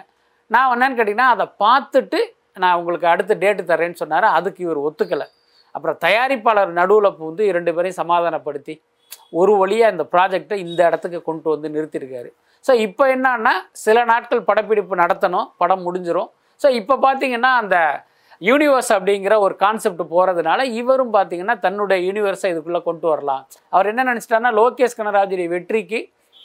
நான் 0.50 0.72
என்னன்னு 0.74 0.98
கேட்டிங்கன்னா 0.98 1.30
அதை 1.34 1.46
பார்த்துட்டு 1.64 2.20
நான் 2.62 2.76
உங்களுக்கு 2.80 3.06
அடுத்த 3.12 3.32
டேட்டு 3.42 3.62
தரேன்னு 3.70 4.00
சொன்னார். 4.02 4.26
அதுக்கு 4.38 4.60
இவர் 4.66 4.80
ஒத்துக்கலை. 4.88 5.26
அப்புறம் 5.74 5.98
தயாரிப்பாளர் 6.04 6.70
நடுவில் 6.80 7.08
வந்து 7.26 7.42
இரண்டு 7.50 7.70
பேரையும் 7.76 8.00
சமாதானப்படுத்தி 8.02 8.74
ஒரு 9.40 9.52
வழியாக 9.60 9.92
இந்த 9.94 10.04
ப்ராஜெக்டை 10.14 10.56
இந்த 10.66 10.80
இடத்துக்கு 10.88 11.18
கொண்டு 11.28 11.48
வந்து 11.54 11.68
நிறுத்தியிருக்காரு 11.74 12.30
ஸோ 12.64 12.72
இப்போ 12.86 13.04
என்னன்னா 13.14 13.52
சில 13.84 13.98
நாட்கள் 14.10 14.46
படப்பிடிப்பு 14.48 14.94
நடத்தணும் 15.02 15.48
படம் 15.62 15.84
முடிஞ்சிடும் 15.86 16.30
ஸோ 16.60 16.68
இப்போ 16.80 16.94
பார்த்தீங்கன்னா 17.04 17.50
அந்த 17.62 17.76
யூனிவர்ஸ் 18.48 18.90
அப்படிங்கிற 18.96 19.34
ஒரு 19.44 19.54
கான்செப்ட் 19.62 20.02
போகிறதுனால 20.14 20.60
இவரும் 20.80 21.14
பார்த்தீங்கன்னா 21.16 21.56
தன்னுடைய 21.64 21.98
யூனிவர்ஸை 22.08 22.48
இதுக்குள்ளே 22.52 22.80
கொண்டு 22.88 23.06
வரலாம். 23.12 23.42
அவர் 23.74 23.90
என்ன 23.92 24.04
நினச்சிட்டாருன்னா 24.10 24.52
லோகேஷ் 24.60 24.98
கனராஜுடைய 24.98 25.48
வெற்றிக்கு 25.54 26.00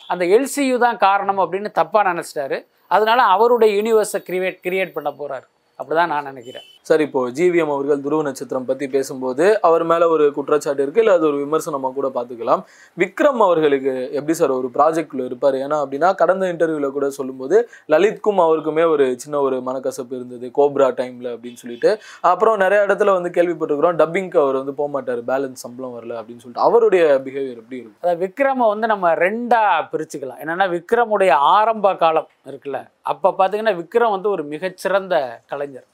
அந்த 0.09 0.23
எல்சியு 0.35 0.77
தான் 0.85 1.01
காரணம் 1.07 1.41
அப்படின்னு 1.43 1.69
தப்பாக 1.79 2.05
நினச்சிட்டாரு. 2.11 2.57
அதனால் 2.87 3.19
அவருடைய 3.19 3.81
யூனிவர்ஸை 3.81 4.19
கிரியேட் 4.29 4.59
கிரியேட் 4.65 4.95
பண்ண 4.97 5.09
போகிறாரு 5.09 5.47
அப்படிதான் 5.79 6.11
நான் 6.13 6.23
நினைக்கிறேன். 6.23 6.67
சார் 6.85 7.01
இப்போ 7.05 7.19
ஜிவிஎம் 7.35 7.71
அவர்கள் 7.73 8.01
துருவ 8.05 8.23
நட்சத்திரம் 8.27 8.65
பத்தி 8.69 8.85
பேசும்போது 8.95 9.45
அவர் 9.67 9.83
மேல 9.91 10.07
ஒரு 10.13 10.25
குற்றச்சாட்டு 10.37 10.83
இருக்கு 10.85 11.01
இல்ல 11.03 11.11
அது 11.17 11.25
ஒரு 11.29 11.37
விமர்சனமா 11.43 11.89
கூட 11.97 12.07
பாத்துக்கலாம் 12.17 12.61
விக்ரம் 12.97 13.41
அவர்களுக்கு 13.45 13.93
எப்படி 14.17 14.33
சார் 14.39 14.53
ஒரு 14.57 14.69
ப்ராஜெக்ட்ல 14.75 15.21
இருப்பாரு? 15.29 15.57
ஏன்னா 15.65 15.77
அப்படின்னா 15.83 16.09
கடந்த 16.21 16.49
இன்டர்வியூல 16.53 16.89
கூட 16.97 17.07
சொல்லும்போது 17.09 17.57
லலித்கும் 17.93 18.41
அவருக்குமே 18.45 18.85
ஒரு 18.95 19.05
சின்ன 19.23 19.41
ஒரு 19.41 19.59
மனக்கசப்பு 19.67 20.13
இருந்தது 20.19 20.49
கோப்ரா 20.57 20.89
டைம்ல 20.99 21.29
அப்படின்னு 21.35 21.61
சொல்லிட்டு. 21.63 21.91
அப்புறம் 22.31 22.57
நிறைய 22.63 22.81
இடத்துல 22.87 23.13
வந்து 23.17 23.31
கேள்விப்பட்டிருக்கிறோம் 23.37 23.99
டப்பிங்க்கு 24.01 24.41
அவர் 24.43 24.59
வந்து 24.61 24.75
போக 24.81 24.89
மாட்டாரு 24.97 25.23
பேலன்ஸ் 25.31 25.63
சம்பளம் 25.65 25.95
வரல 25.97 26.19
அப்படின்னு 26.19 26.43
சொல்லிட்டு. 26.43 26.65
அவருடைய 26.67 27.05
பிஹேவியர் 27.27 27.61
எப்படி 27.63 27.79
இருக்கும்? 27.81 28.03
அதாவது 28.03 28.21
விக்ரமை 28.25 28.67
வந்து 28.73 28.87
நம்ம 28.93 29.13
ரெண்டா 29.25 29.63
பிரிச்சுக்கலாம். 29.93 30.41
என்னன்னா 30.45 30.67
விக்ரமுடைய 30.75 31.31
ஆரம்ப 31.55 31.95
காலம் 32.03 32.29
இருக்குல்ல 32.51 32.81
அப்போ 33.13 33.29
பார்த்தீங்கன்னா 33.39 33.75
விக்ரம் 33.81 34.15
வந்து 34.17 34.29
ஒரு 34.35 34.45
மிகச்சிறந்த 34.53 35.15
கலைஞர். 35.53 35.87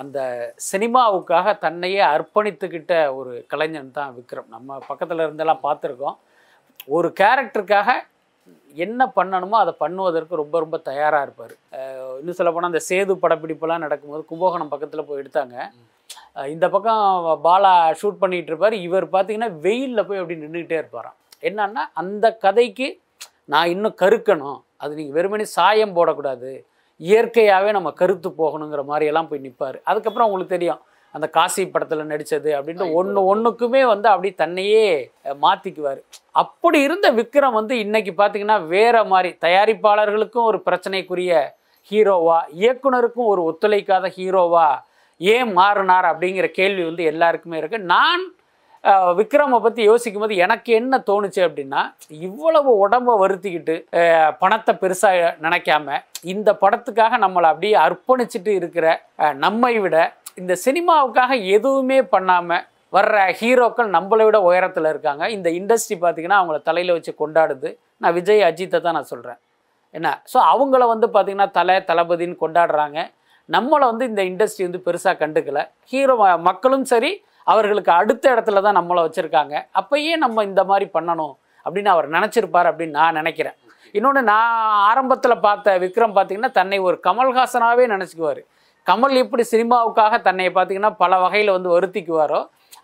அந்த 0.00 0.18
சினிமாவுக்காக 0.70 1.56
தன்னையே 1.64 2.02
அர்ப்பணித்துக்கிட்ட 2.14 2.94
ஒரு 3.18 3.32
கலைஞன் 3.52 3.96
தான் 3.98 4.14
விக்ரம். 4.18 4.48
நம்ம 4.56 4.78
பக்கத்தில் 4.88 5.24
இருந்தெல்லாம் 5.26 5.64
பார்த்துருக்கோம். 5.66 6.16
ஒரு 6.96 7.08
கேரக்டருக்காக 7.20 7.90
என்ன 8.84 9.00
பண்ணணுமோ 9.16 9.56
அதை 9.62 9.72
பண்ணுவதற்கு 9.82 10.40
ரொம்ப 10.42 10.56
ரொம்ப 10.64 10.76
தயாராக 10.88 11.26
இருப்பார். 11.26 11.54
இன்னும் 12.20 12.38
சொல்ல 12.38 12.50
போனால் 12.52 12.72
அந்த 12.72 12.82
சேது 12.88 13.14
படப்பிடிப்பெல்லாம் 13.24 13.84
நடக்கும்போது 13.86 14.22
கும்பகோணம் 14.30 14.72
பக்கத்தில் 14.72 15.06
போய் 15.08 15.22
எடுத்தாங்க. 15.22 15.56
இந்த 16.54 16.66
பக்கம் 16.74 17.02
பாலா 17.46 17.72
ஷூட் 18.00 18.22
பண்ணிகிட்டு 18.22 18.50
இருப்பார். 18.52 18.76
இவர் 18.86 19.06
பார்த்தீங்கன்னா 19.14 19.50
வெயிலில் 19.66 20.06
போய் 20.08 20.20
அப்படி 20.22 20.40
நின்றுக்கிட்டே 20.42 20.80
இருப்பாராம். 20.80 21.16
என்னன்னா 21.48 21.84
அந்த 22.02 22.26
கதைக்கு 22.46 22.88
நான் 23.52 23.72
இன்னும் 23.74 24.00
கருக்கணும். 24.02 24.58
அது 24.82 24.92
நீங்கள் 24.98 25.16
வெறுமனே 25.18 25.46
சாயம் 25.58 25.96
போடக்கூடாது. 25.96 26.50
இயற்கையாகவே 27.00 27.70
நம்ம 27.76 27.90
கருத்து 27.98 28.28
போகணுங்கிற 28.38 28.82
மாதிரியெல்லாம் 28.88 29.28
போய் 29.28 29.44
நிற்பார் 29.44 29.78
அதுக்கப்புறம் 29.86 30.28
உங்களுக்கு 30.28 30.56
தெரியும் 30.56 30.80
அந்த 31.14 31.26
காசி 31.34 31.62
படத்தில் 31.68 32.10
நடித்தது 32.10 32.50
அப்படின்ட்டு 32.56 32.86
ஒன்று 32.98 33.20
ஒன்றுக்குமே 33.30 33.80
வந்து 33.88 34.08
அப்படி 34.10 34.28
தன்னையே 34.36 34.84
அஹ், 35.24 35.38
மாத்திக்குவார். 35.42 36.00
அப்படி 36.34 36.78
இருந்த 36.86 37.06
விக்ரம் 37.16 37.56
வந்து 37.56 37.74
இன்னைக்கு 37.84 38.12
பார்த்தீங்கன்னா 38.18 38.58
வேற 38.70 38.96
மாதிரி 39.08 39.30
தயாரிப்பாளர்களுக்கும் 39.44 40.48
ஒரு 40.50 40.58
பிரச்சனைக்குரிய 40.66 41.32
ஹீரோவா 41.90 42.38
இயக்குனருக்கும் 42.60 43.28
ஒரு 43.28 43.42
ஒத்துழைக்காத 43.48 44.06
ஹீரோவா 44.16 44.68
ஏன் 45.20 45.50
மாறினார் 45.54 46.06
அப்படிங்கிற 46.10 46.46
கேள்வி 46.58 46.82
வந்து 46.84 47.02
எல்லாருக்குமே 47.10 47.56
இருக்கு. 47.58 47.78
நான் 47.90 48.22
விக்ரமை 49.18 49.58
பற்றி 49.64 49.82
யோசிக்கும் 49.88 50.22
போது 50.24 50.34
எனக்கு 50.44 50.70
என்ன 50.80 51.02
தோணுச்சு 51.08 51.40
அப்படின்னா 51.46 51.80
இவ்வளவு 52.28 52.70
உடம்ப 52.84 53.16
வருத்திக்கிட்டு 53.22 53.74
பணத்தை 54.42 54.72
பெருசாக 54.82 55.34
நினைக்காம 55.44 55.98
இந்த 56.32 56.50
படத்துக்காக 56.62 57.18
நம்மளை 57.24 57.48
அப்படியே 57.52 57.76
அர்ப்பணிச்சுட்டு 57.86 58.52
இருக்கிற 58.60 58.86
நம்மை 59.44 59.74
விட 59.84 59.96
இந்த 60.40 60.52
சினிமாவுக்காக 60.64 61.32
எதுவுமே 61.56 62.00
பண்ணாமல் 62.14 62.64
வர்ற 62.96 63.16
ஹீரோக்கள் 63.40 63.88
நம்மளை 63.96 64.24
விட 64.26 64.38
உயரத்தில் 64.48 64.88
இருக்காங்க. 64.92 65.24
இந்த 65.36 65.48
இண்டஸ்ட்ரி 65.58 65.96
பார்த்தீங்கன்னா 66.04 66.38
அவங்கள 66.40 66.58
தலையில் 66.68 66.96
வச்சு 66.96 67.12
கொண்டாடுது. 67.22 67.68
நான் 68.02 68.14
விஜய் 68.18 68.46
அஜித்தை 68.48 68.78
தான் 68.86 68.96
நான் 68.98 69.10
சொல்கிறேன் 69.12 69.38
என்ன? 69.94 70.08
ஸோ 70.32 70.38
அவங்கள 70.52 70.82
வந்து 70.92 71.06
பார்த்திங்கன்னா 71.14 71.48
தலை 71.58 71.76
தளபதின்னு 71.90 72.36
கொண்டாடுறாங்க. 72.44 72.98
நம்மளை 73.48 73.84
வந்து 73.92 74.04
இந்த 74.10 74.22
இண்டஸ்ட்ரி 74.30 74.64
வந்து 74.66 74.80
பெருசாக 74.86 75.14
கண்டுக்கலை. 75.22 75.62
ஹீரோ 75.92 76.16
மக்களும் 76.48 76.86
சரி 76.92 77.12
அவர்களுக்கு 77.52 77.92
அடுத்த 78.00 78.24
இடத்துல 78.34 78.62
தான் 78.66 78.78
நம்மளை 78.78 79.00
வச்சுருக்காங்க. 79.06 79.54
அப்பயே 79.80 80.14
நம்ம 80.24 80.44
இந்த 80.50 80.62
மாதிரி 80.70 80.86
பண்ணணும் 80.96 81.34
அப்படின்னு 81.66 81.90
அவர் 81.94 82.06
நினச்சிருப்பார் 82.16 82.70
அப்படின்னு 82.70 82.98
நான் 83.00 83.18
நினைக்கிறேன். 83.20 83.56
இன்னொன்று 83.98 84.22
நான் 84.32 84.56
ஆரம்பத்தில் 84.88 85.42
பார்த்த 85.46 85.76
விக்ரம் 85.84 86.16
பார்த்தீங்கன்னா 86.16 86.52
தன்னை 86.58 86.78
ஒரு 86.88 86.96
கமல்ஹாசனாகவே 87.06 87.86
நினச்சிக்குவார். 87.94 88.42
கமல் 88.86 89.16
எப்படி 89.22 89.42
சினிமாவுக்காக 89.52 90.20
தன்னை 90.26 90.48
பார்த்தீங்கன்னா 90.58 90.92
பல 91.02 91.18
வகையில் 91.24 91.56
வந்து 91.56 91.70
வருத்திக்குவாரோ 91.76 92.40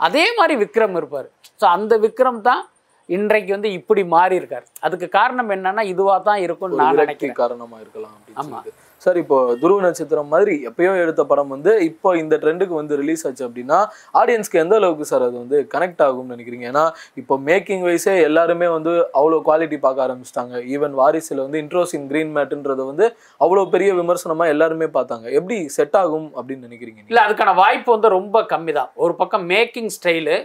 அதே 0.06 0.25
மாதிரி 0.38 0.54
விக்ரம் 0.62 0.96
இருப்பார். 1.00 1.28
ஸோ 1.61 1.64
அந்த 1.76 1.94
விக்ரம் 2.04 2.40
தான் 2.49 2.62
இன்றைக்கு 3.08 3.50
வந்து 3.56 3.70
இப்படி 3.78 4.02
மாறி 4.14 4.35
இருக்கார் 4.40 4.64
அதுக்கு 4.87 5.06
காரணம் 5.18 5.50
என்னன்னா 5.56 5.82
இதுவாக 5.92 6.20
தான் 6.28 6.40
இருக்கும்னு 6.46 6.80
நான் 6.82 7.00
நினைக்கிறேன். 7.02 7.38
காரணமா 7.42 7.76
இருக்கலாம் 7.85 8.14
அப்படின்னு 8.16 8.40
ஆமா. 8.42 8.58
சொல்லிட்டு. 8.58 8.82
சார் 9.06 9.18
இப்போ 9.22 9.36
துருவ 9.62 9.80
நட்சத்திரம் 9.86 10.30
மாதிரி 10.34 10.54
எப்பயோ 10.68 10.92
எடுத்த 11.02 11.22
படம் 11.30 11.50
வந்து 11.54 11.72
இப்போ 11.88 12.08
இந்த 12.20 12.34
ட்ரெண்டுக்கு 12.42 12.75
வந்து 12.78 12.94
ரிலீஸ் 13.00 13.22
ஆச்சு 13.28 13.44
அப்படின்னா 13.48 13.78
ஆடியன்ஸ்க்கு 14.20 14.60
எந்த 14.62 14.75
அளவுக்கு 14.80 15.06
சார் 15.10 15.25
அது 15.26 15.36
வந்து 15.42 15.58
கனெக்ட் 15.75 16.02
ஆகும்னு 16.06 16.34
நினைக்கிறீங்க? 16.34 16.66
ஏன்னா 16.72 16.84
இப்போ 17.20 17.34
மேக்கிங் 17.48 17.84
வைஸே 17.88 18.14
எல்லாருமே 18.28 18.68
வந்து 18.76 18.92
அவ்வளோ 19.18 19.38
குவாலிட்டி 19.48 19.78
பார்க்க 19.86 20.06
ஆரம்பிச்சிட்டாங்க. 20.06 20.54
ஈவன் 20.75 20.96
வாரிசில் 21.00 21.44
வந்து 21.44 21.60
இன்ட்ரோஸ் 21.64 21.94
இன் 21.98 22.08
கிரீன் 22.12 22.34
மேட்டுன்றத 22.38 22.84
வந்து 22.90 23.06
அவ்வளோ 23.46 23.64
பெரிய 23.75 23.92
விமர்சனமாக 24.00 24.54
எல்லாருமே 24.54 24.88
பார்த்தாங்க. 24.98 25.26
எப்படி 25.40 25.58
செட் 25.78 25.98
ஆகும் 26.02 26.28
அப்படின்னு 26.36 26.66
நினைக்கிறீங்க 26.68 27.00
இல்லை 27.10 27.25
அதுக்கான 27.26 27.54
வாய்ப்பு 27.62 27.90
வந்து 27.96 28.10
ரொம்ப 28.18 28.46
கம்மி 28.54 28.75
தான் 28.80 28.92
ஒரு 29.06 29.16
பக்கம் 29.22 29.46
மேக்கிங் 29.54 29.92
ஸ்டைலு 29.98 30.36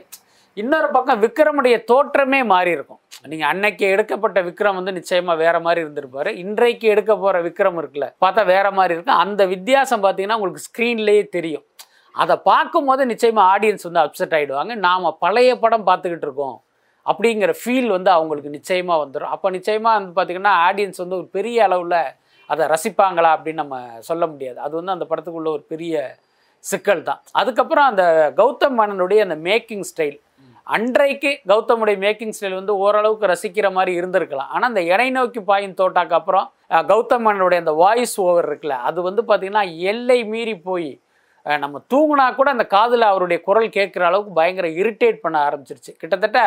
இன்னொரு 0.59 0.87
பக்கம் 0.95 1.19
விக்ரமுடைய 1.23 1.75
தோற்றமே 1.89 2.39
மாறி 2.51 2.71
இருக்கும். 2.77 2.99
நீங்கள் 3.31 3.49
அன்னைக்கு 3.51 3.83
எடுக்கப்பட்ட 3.93 4.39
விக்ரம் 4.47 4.77
வந்து 4.79 4.93
நிச்சயமாக 4.97 5.41
வேற 5.43 5.55
மாதிரி 5.65 5.79
இருந்திருப்பாரு. 5.83 6.29
இன்றைக்கு 6.43 6.85
எடுக்க 6.93 7.11
போகிற 7.21 7.39
விக்ரம் 7.45 7.77
இருக்குல்ல 7.81 8.07
பார்த்தா 8.23 8.41
வேற 8.53 8.67
மாதிரி 8.77 8.93
இருக்கும் 8.95 9.21
அந்த 9.25 9.41
வித்தியாசம் 9.53 10.03
பார்த்தீங்கன்னா 10.05 10.37
உங்களுக்கு 10.39 10.65
ஸ்க்ரீன்லேயே 10.69 11.23
தெரியும். 11.35 11.65
அதை 12.15 12.35
பார்க்கும்போது 12.49 13.01
நிச்சயமாக 13.11 13.51
ஆடியன்ஸ் 13.53 13.87
வந்து 13.87 14.01
அப்செட் 14.05 14.35
ஆகிடுவாங்க 14.37 14.75
நாம் 14.87 15.07
பழைய 15.25 15.51
படம் 15.63 15.87
பார்த்துக்கிட்டு 15.89 16.27
இருக்கோம் 16.27 16.57
அப்படிங்கிற 17.05 17.51
ஃபீல் 17.61 17.89
வந்து 17.97 18.11
அவங்களுக்கு 18.17 18.51
நிச்சயமாக 18.57 19.01
வந்துடும் 19.03 19.33
அப்போ 19.35 19.49
நிச்சயமாக 19.57 19.95
வந்து 19.99 20.13
பார்த்திங்கன்னா 20.17 20.55
ஆடியன்ஸ் 20.67 21.01
வந்து 21.03 21.17
ஒரு 21.19 21.27
பெரிய 21.37 21.63
அளவில் 21.67 22.01
அதை 22.49 22.63
ரசிப்பாங்களா 22.73 23.31
அப்படின்னு 23.35 23.61
நம்ம 23.63 23.77
சொல்ல 24.09 24.23
முடியாது. 24.33 24.59
அது 24.65 24.73
வந்து 24.79 24.95
அந்த 24.95 25.05
படத்துக்குள்ள 25.11 25.49
ஒரு 25.57 25.63
பெரிய 25.73 26.03
சிக்கல் 26.63 27.03
தான் 27.09 27.21
அதுக்கப்புறம் 27.41 27.87
அந்த 27.91 28.03
கௌதம் 28.39 28.75
மேனனுடைய 28.79 29.19
அந்த 29.27 29.37
மேக்கிங் 29.47 29.85
ஸ்டைல். 29.91 30.17
அன்றைக்கு 30.67 31.29
கௌதமுடைய 31.51 31.97
மேக்கிங் 32.05 32.33
ஸ்டைல் 32.37 32.57
வந்து 32.59 32.73
ஓரளவுக்கு 32.85 33.31
ரசிக்கிற 33.31 33.67
மாதிரி 33.77 33.91
இருந்திருக்கலாம். 33.99 34.49
ஆனால் 34.55 34.69
அந்த 34.71 34.81
இணை 34.93 35.07
நோக்கி 35.15 35.41
பாயும் 35.49 35.77
தோட்டாக்கு 35.79 36.17
அப்புறம் 36.19 36.47
கௌதம் 36.91 37.23
மேனனுடைய 37.25 37.61
அந்த 37.63 37.73
வாய்ஸ் 37.83 38.17
ஓவர் 38.25 38.47
இருக்குல்ல 38.49 38.77
அது 38.89 38.99
வந்து 39.07 39.23
பார்த்திங்கன்னா 39.29 39.63
எல்லை 39.93 40.19
மீறி 40.33 40.55
போய் 40.67 40.91
நம்ம 41.45 41.77
தூங்கினா 41.91 42.25
கூட 42.39 42.47
அந்த 42.55 42.65
காதில் 42.75 43.09
அவருடைய 43.11 43.39
குரல் 43.47 43.69
கேட்குற 43.77 44.03
அளவுக்கு 44.09 44.33
பயங்கர 44.39 44.67
இரிட்டேட் 44.81 45.23
பண்ண 45.23 45.37
ஆரம்பிச்சிருச்சு. 45.47 45.93
கிட்டத்தட்ட 46.01 46.39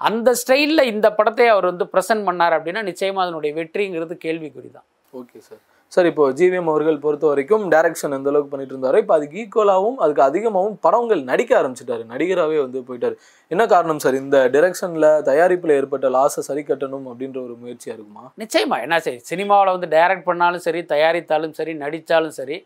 அந்த 0.00 0.30
ஸ்டைலில் 0.40 0.90
இந்த 0.92 1.08
படத்தை 1.18 1.46
அவர் 1.54 1.70
வந்து 1.72 1.86
ப்ரெசென்ட் 1.92 2.26
பண்ணார் 2.28 2.56
அப்படின்னா 2.58 2.82
நிச்சயமாக 2.90 3.24
அதனுடைய 3.26 3.52
வெற்றிங்கிறது 3.58 4.16
கேள்விக்குறி 4.26 4.70
தான் 4.78 4.88
ஓகே 5.20 5.38
சார் 5.48 5.62
சார் 5.94 6.08
இப்போ 6.10 6.24
ஜிவிஎம் 6.38 6.68
அவர்கள் 6.72 6.98
பொறுத்த 7.04 7.24
வரைக்கும் 7.30 7.62
டைரக்ஷன் 7.72 8.12
எந்த 8.16 8.28
அளவுக்கு 8.32 8.50
பண்ணிட்டு 8.52 8.74
இருந்தாரோ 8.74 8.98
இப்போ 9.02 9.14
அதுக்கு 9.16 9.38
ஈக்குவலாகவும் 9.42 9.96
அதுக்கு 10.04 10.22
அதிகமாகவும் 10.26 10.76
படங்கள் 10.84 11.22
நடிக்க 11.30 11.52
ஆரம்பிச்சிட்டாரு. 11.60 12.02
நடிகராகவே 12.12 12.58
வந்து 12.64 12.80
போயிட்டாரு. 12.88 13.16
என்ன 13.52 13.62
காரணம் 13.72 14.00
சார் 14.04 14.16
இந்த 14.20 14.36
டைரக்ஷன்ல 14.54 15.08
தயாரிப்பில் 15.30 15.74
ஏற்பட்ட 15.78 16.08
லாஸை 16.16 16.42
சரி 16.48 16.62
கட்டணும் 16.68 17.06
அப்படின்ற 17.12 17.38
ஒரு 17.46 17.54
முயற்சியா 17.62 17.94
இருக்குமா? 17.96 18.24
நிச்சயமா. 18.42 18.76
என்ன 18.86 18.98
சரி 19.06 19.18
சினிமாவில் 19.30 19.72
வந்து 19.76 19.88
டைரக்ட் 19.96 20.28
பண்ணாலும் 20.28 20.64
சரி 20.66 20.82
தயாரித்தாலும் 20.92 21.56
சரி 21.58 21.74
நடித்தாலும் 21.82 22.36
சரி 22.40 22.58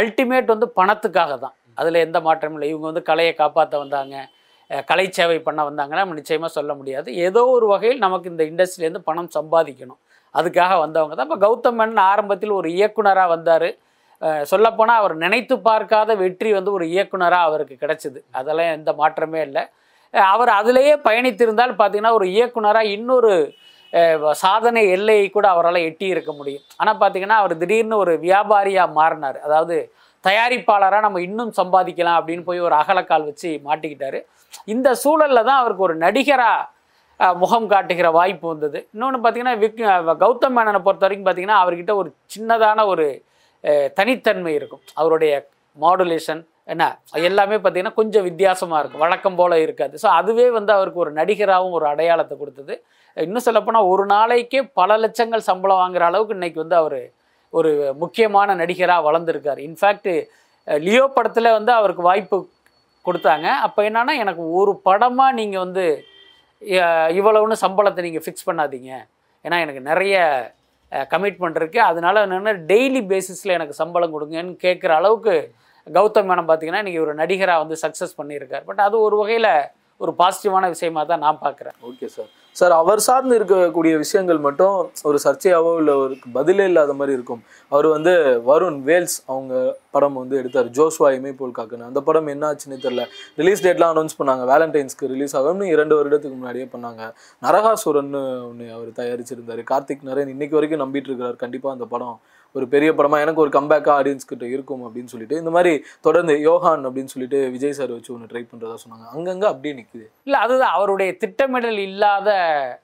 அல்டிமேட் 0.00 0.52
வந்து 0.54 0.68
பணத்துக்காக 0.80 1.38
தான். 1.44 1.54
அதில் 1.82 1.98
எந்த 2.06 2.20
மாற்றமும் 2.26 2.58
இல்லை. 2.58 2.68
இவங்க 2.74 2.86
வந்து 2.90 3.04
கலையை 3.10 3.32
காப்பாற்ற 3.40 3.78
வந்தாங்க. 3.84 4.16
கலை 4.90 5.06
சேவை 5.18 5.38
பண்ண 5.48 5.60
வந்தாங்கன்னா 5.70 6.02
நம்ம 6.04 6.18
நிச்சயமாக 6.20 6.52
சொல்ல 6.58 6.72
முடியாது. 6.80 7.08
ஏதோ 7.26 7.42
ஒரு 7.56 7.66
வகையில் 7.72 8.04
நமக்கு 8.06 8.30
இந்த 8.32 8.42
இண்டஸ்ட்ரியிலேருந்து 8.50 9.02
பணம் 9.10 9.30
சம்பாதிக்கணும். 9.36 10.00
அதுக்காக 10.38 10.72
வந்தவங்க 10.84 11.14
தான். 11.14 11.28
இப்போ 11.28 11.40
கௌதம் 11.46 11.78
மேனன் 11.80 12.02
ஆரம்பத்தில் 12.12 12.58
ஒரு 12.60 12.68
இயக்குனராக 12.76 13.32
வந்தார். 13.34 13.68
சொல்லப்போனால் 14.50 15.00
அவர் 15.00 15.14
நினைத்து 15.24 15.54
பார்க்காத 15.68 16.14
வெற்றி 16.22 16.50
வந்து 16.58 16.70
ஒரு 16.76 16.84
இயக்குனராக 16.94 17.48
அவருக்கு 17.48 17.74
கிடைச்சிது. 17.82 18.18
அதெல்லாம் 18.38 18.72
எந்த 18.78 18.92
மாற்றமே 19.00 19.40
இல்லை. 19.48 19.62
அவர் 20.32 20.50
அதிலேயே 20.60 20.94
பயணித்திருந்தால் 21.06 21.74
பார்த்தீங்கன்னா 21.80 22.14
ஒரு 22.18 22.26
இயக்குனராக 22.36 22.92
இன்னொரு 22.96 23.32
சாதனை 24.42 24.80
எல்லையை 24.94 25.26
கூட 25.34 25.46
அவரால் 25.54 25.86
எட்டி 25.88 26.06
இருக்க 26.14 26.30
முடியும். 26.38 26.64
ஆனால் 26.80 26.98
பார்த்திங்கன்னா 27.02 27.38
அவர் 27.42 27.54
திடீர்னு 27.60 27.96
ஒரு 28.04 28.14
வியாபாரியாக 28.24 28.94
மாறினார். 28.98 29.38
அதாவது 29.46 29.76
தயாரிப்பாளராக 30.24 31.04
நம்ம 31.06 31.20
இன்னும் 31.26 31.52
சம்பாதிக்கலாம் 31.60 32.18
அப்படின்னு 32.20 32.44
போய் 32.48 32.66
ஒரு 32.68 32.74
அகலக்கால் 32.80 33.28
வச்சு 33.28 33.50
மாட்டிக்கிட்டாரு. 33.68 34.18
இந்த 34.74 34.88
சூழலில் 35.02 35.46
தான் 35.48 35.60
அவருக்கு 35.60 35.86
ஒரு 35.88 35.96
நடிகராக 36.04 36.66
முகம் 37.42 37.68
காட்டுகிற 37.72 38.08
வாய்ப்பு 38.18 38.46
வந்தது. 38.52 38.78
இன்னொன்று 38.94 39.18
பார்த்தீங்கன்னா 39.22 39.54
விக் 39.62 39.80
கௌதம் 40.22 40.54
மேனனை 40.56 40.80
பொறுத்த 40.86 41.04
வரைக்கும் 41.06 41.26
பார்த்தீங்கன்னா 41.28 41.60
அவர்கிட்ட 41.62 41.94
ஒரு 42.00 42.10
சின்னதான 42.34 42.84
ஒரு 42.92 43.06
தனித்தன்மை 43.98 44.52
இருக்கும். 44.58 44.82
அவருடைய 45.00 45.32
மாடுலேஷன் 45.84 46.42
என்ன 46.72 46.84
எல்லாமே 47.28 47.56
பார்த்தீங்கன்னா 47.58 47.98
கொஞ்சம் 47.98 48.26
வித்தியாசமாக 48.28 48.80
இருக்கும். 48.82 49.02
வழக்கம் 49.04 49.38
போல் 49.38 49.62
இருக்காது. 49.64 49.94
ஸோ 50.02 50.08
அதுவே 50.18 50.46
வந்து 50.56 50.72
அவருக்கு 50.76 51.02
ஒரு 51.04 51.12
நடிகராகவும் 51.20 51.76
ஒரு 51.78 51.86
அடையாளத்தை 51.92 52.34
கொடுத்தது. 52.42 52.74
இன்னும் 53.16 53.46
சொல்லப்போனால் 53.46 53.88
ஒரு 53.92 54.04
நாளைக்கே 54.14 54.60
பல 54.80 54.98
லட்சங்கள் 55.04 55.48
சம்பளம் 55.48 55.80
வாங்குற 55.82 56.04
அளவுக்கு 56.10 56.36
இன்றைக்கி 56.38 56.60
வந்து 56.64 56.76
அவர் 56.82 57.00
ஒரு 57.52 57.70
முக்கியமான 58.02 58.54
நடிகராக 58.60 59.06
வளர்ந்துருக்கார். 59.08 59.60
இன்ஃபேக்ட் 59.68 60.10
லியோ 60.86 61.04
படத்தில் 61.16 61.56
வந்து 61.58 61.72
அவருக்கு 61.78 62.02
வாய்ப்பு 62.08 62.38
கொடுத்தாங்க. 63.06 63.46
அப்போ 63.66 63.80
என்னன்னா 63.88 64.14
எனக்கு 64.24 64.44
ஒரு 64.60 64.72
படமாக 64.88 65.36
நீங்கள் 65.40 65.64
வந்து 65.66 65.86
இவ்வளவுன்னு 67.18 67.56
சம்பளத்தை 67.64 68.02
நீங்கள் 68.06 68.24
ஃபிக்ஸ் 68.24 68.48
பண்ணாதீங்க. 68.48 68.92
ஏன்னா 69.44 69.58
எனக்கு 69.64 69.82
நிறைய 69.90 70.16
கமிட்மெண்ட் 71.12 71.58
இருக்குது 71.60 71.88
அதனால 71.90 72.22
என்னென்னா 72.26 72.54
டெய்லி 72.70 73.00
பேசிஸில் 73.12 73.56
எனக்கு 73.58 73.74
சம்பளம் 73.80 74.14
கொடுங்கன்னு 74.14 74.54
கேட்குற 74.66 74.92
அளவுக்கு 75.00 75.34
கௌதம் 75.86 76.28
மேனம் 76.30 76.48
பார்த்தீங்கன்னா 76.48 76.82
இன்றைக்கி 76.82 77.02
ஒரு 77.04 77.12
நடிகராக 77.20 77.62
வந்து 77.62 77.76
சக்ஸஸ் 77.84 78.18
பண்ணியிருக்கார். 78.20 78.64
பட் 78.68 78.82
அது 78.86 78.96
ஒரு 79.06 79.16
வகையில் 79.20 79.50
ஒரு 80.00 80.12
பாசிட்டிவான 80.18 80.68
விஷயமா 80.74 81.02
தான் 81.04 81.24
நான் 81.26 81.40
பார்க்குறேன். 81.44 81.76
ஓகே 81.88 82.06
சார் 82.16 82.28
சார் 82.58 82.72
அவர் 82.72 83.00
சார்ந்து 83.06 83.34
இருக்கக்கூடிய 83.38 83.94
விஷயங்கள் 84.02 84.38
மட்டும் 84.46 84.76
ஒரு 85.08 85.18
சர்ச்சையாவோ 85.24 85.72
இல்லை 85.80 85.94
ஒரு 85.94 86.14
பதிலே 86.36 86.64
இல்லாத 86.64 86.92
மாதிரி 86.92 87.12
இருக்கும். 87.16 87.42
அவர் 87.68 87.86
வந்து 87.86 88.12
வருண் 88.48 88.78
வேல்ஸ் 88.88 89.16
அவங்க 89.32 89.76
படம் 89.90 90.18
வந்து 90.20 90.36
எடுத்தார். 90.36 90.68
ஜோஸ்வா 90.78 91.08
போல் 91.40 91.56
காக்குன்னு. 91.58 91.88
அந்த 91.90 92.00
படம் 92.00 92.26
என்ன 92.26 92.46
ஆச்சுன்னு 92.50 92.78
தெரியல. 92.84 93.04
ரிலீஸ் 93.40 93.64
டேட்லாம் 93.66 93.92
அனௌன்ஸ் 93.94 94.18
பண்ணாங்க. 94.20 94.44
வேலண்டைன்ஸ்க்கு 94.52 95.12
ரிலீஸ் 95.14 95.36
ஆகும்னு 95.36 95.72
இரண்டு 95.74 95.96
வருடத்துக்கு 95.98 96.38
முன்னாடியே 96.40 96.68
பண்ணாங்க. 96.74 97.02
நரகாசுரன்னு 97.42 98.22
ஒன்று 98.48 98.66
அவர் 98.78 98.90
தயாரிச்சிருந்தாரு. 99.00 99.64
கார்த்திக் 99.72 100.08
நரேன் 100.10 100.34
இன்னைக்கு 100.34 100.58
வரைக்கும் 100.60 100.84
நம்பிட்டு 100.84 101.10
இருக்கிறார் 101.10 101.42
கண்டிப்பாக 101.44 101.76
அந்த 101.76 101.88
படம் 101.94 102.18
ஒரு 102.56 102.66
பெரிய 102.74 102.90
படமா 102.98 103.16
எனக்கு 103.24 103.42
ஒரு 103.44 103.50
கம்பேக்காக 103.56 103.96
ஆடியன்ஸ் 104.00 104.28
கிட்ட 104.30 104.44
இருக்கும் 104.54 104.82
அப்படின்னு 104.86 105.12
சொல்லிட்டு 105.12 105.40
இந்த 105.40 105.50
மாதிரி 105.56 105.72
தொடர்ந்து 106.06 106.34
யோகான் 106.48 106.86
அப்படின்னு 106.88 107.12
சொல்லிட்டு 107.14 107.38
விஜய் 107.54 107.76
சார் 107.78 107.92
வச்சு 107.94 108.12
ஒன்று 108.14 108.30
ட்ரை 108.30 108.42
பண்ணுறதா 108.50 108.76
சொன்னாங்க. 108.84 109.06
அங்கங்கே 109.14 109.48
அப்படியே 109.50 109.74
நிற்குது 109.80 110.06
இல்லை 110.28 110.40
அதுதான் 110.46 110.74
அவருடைய 110.78 111.10
திட்டமிடல் 111.24 111.80
இல்லாத 111.88 112.30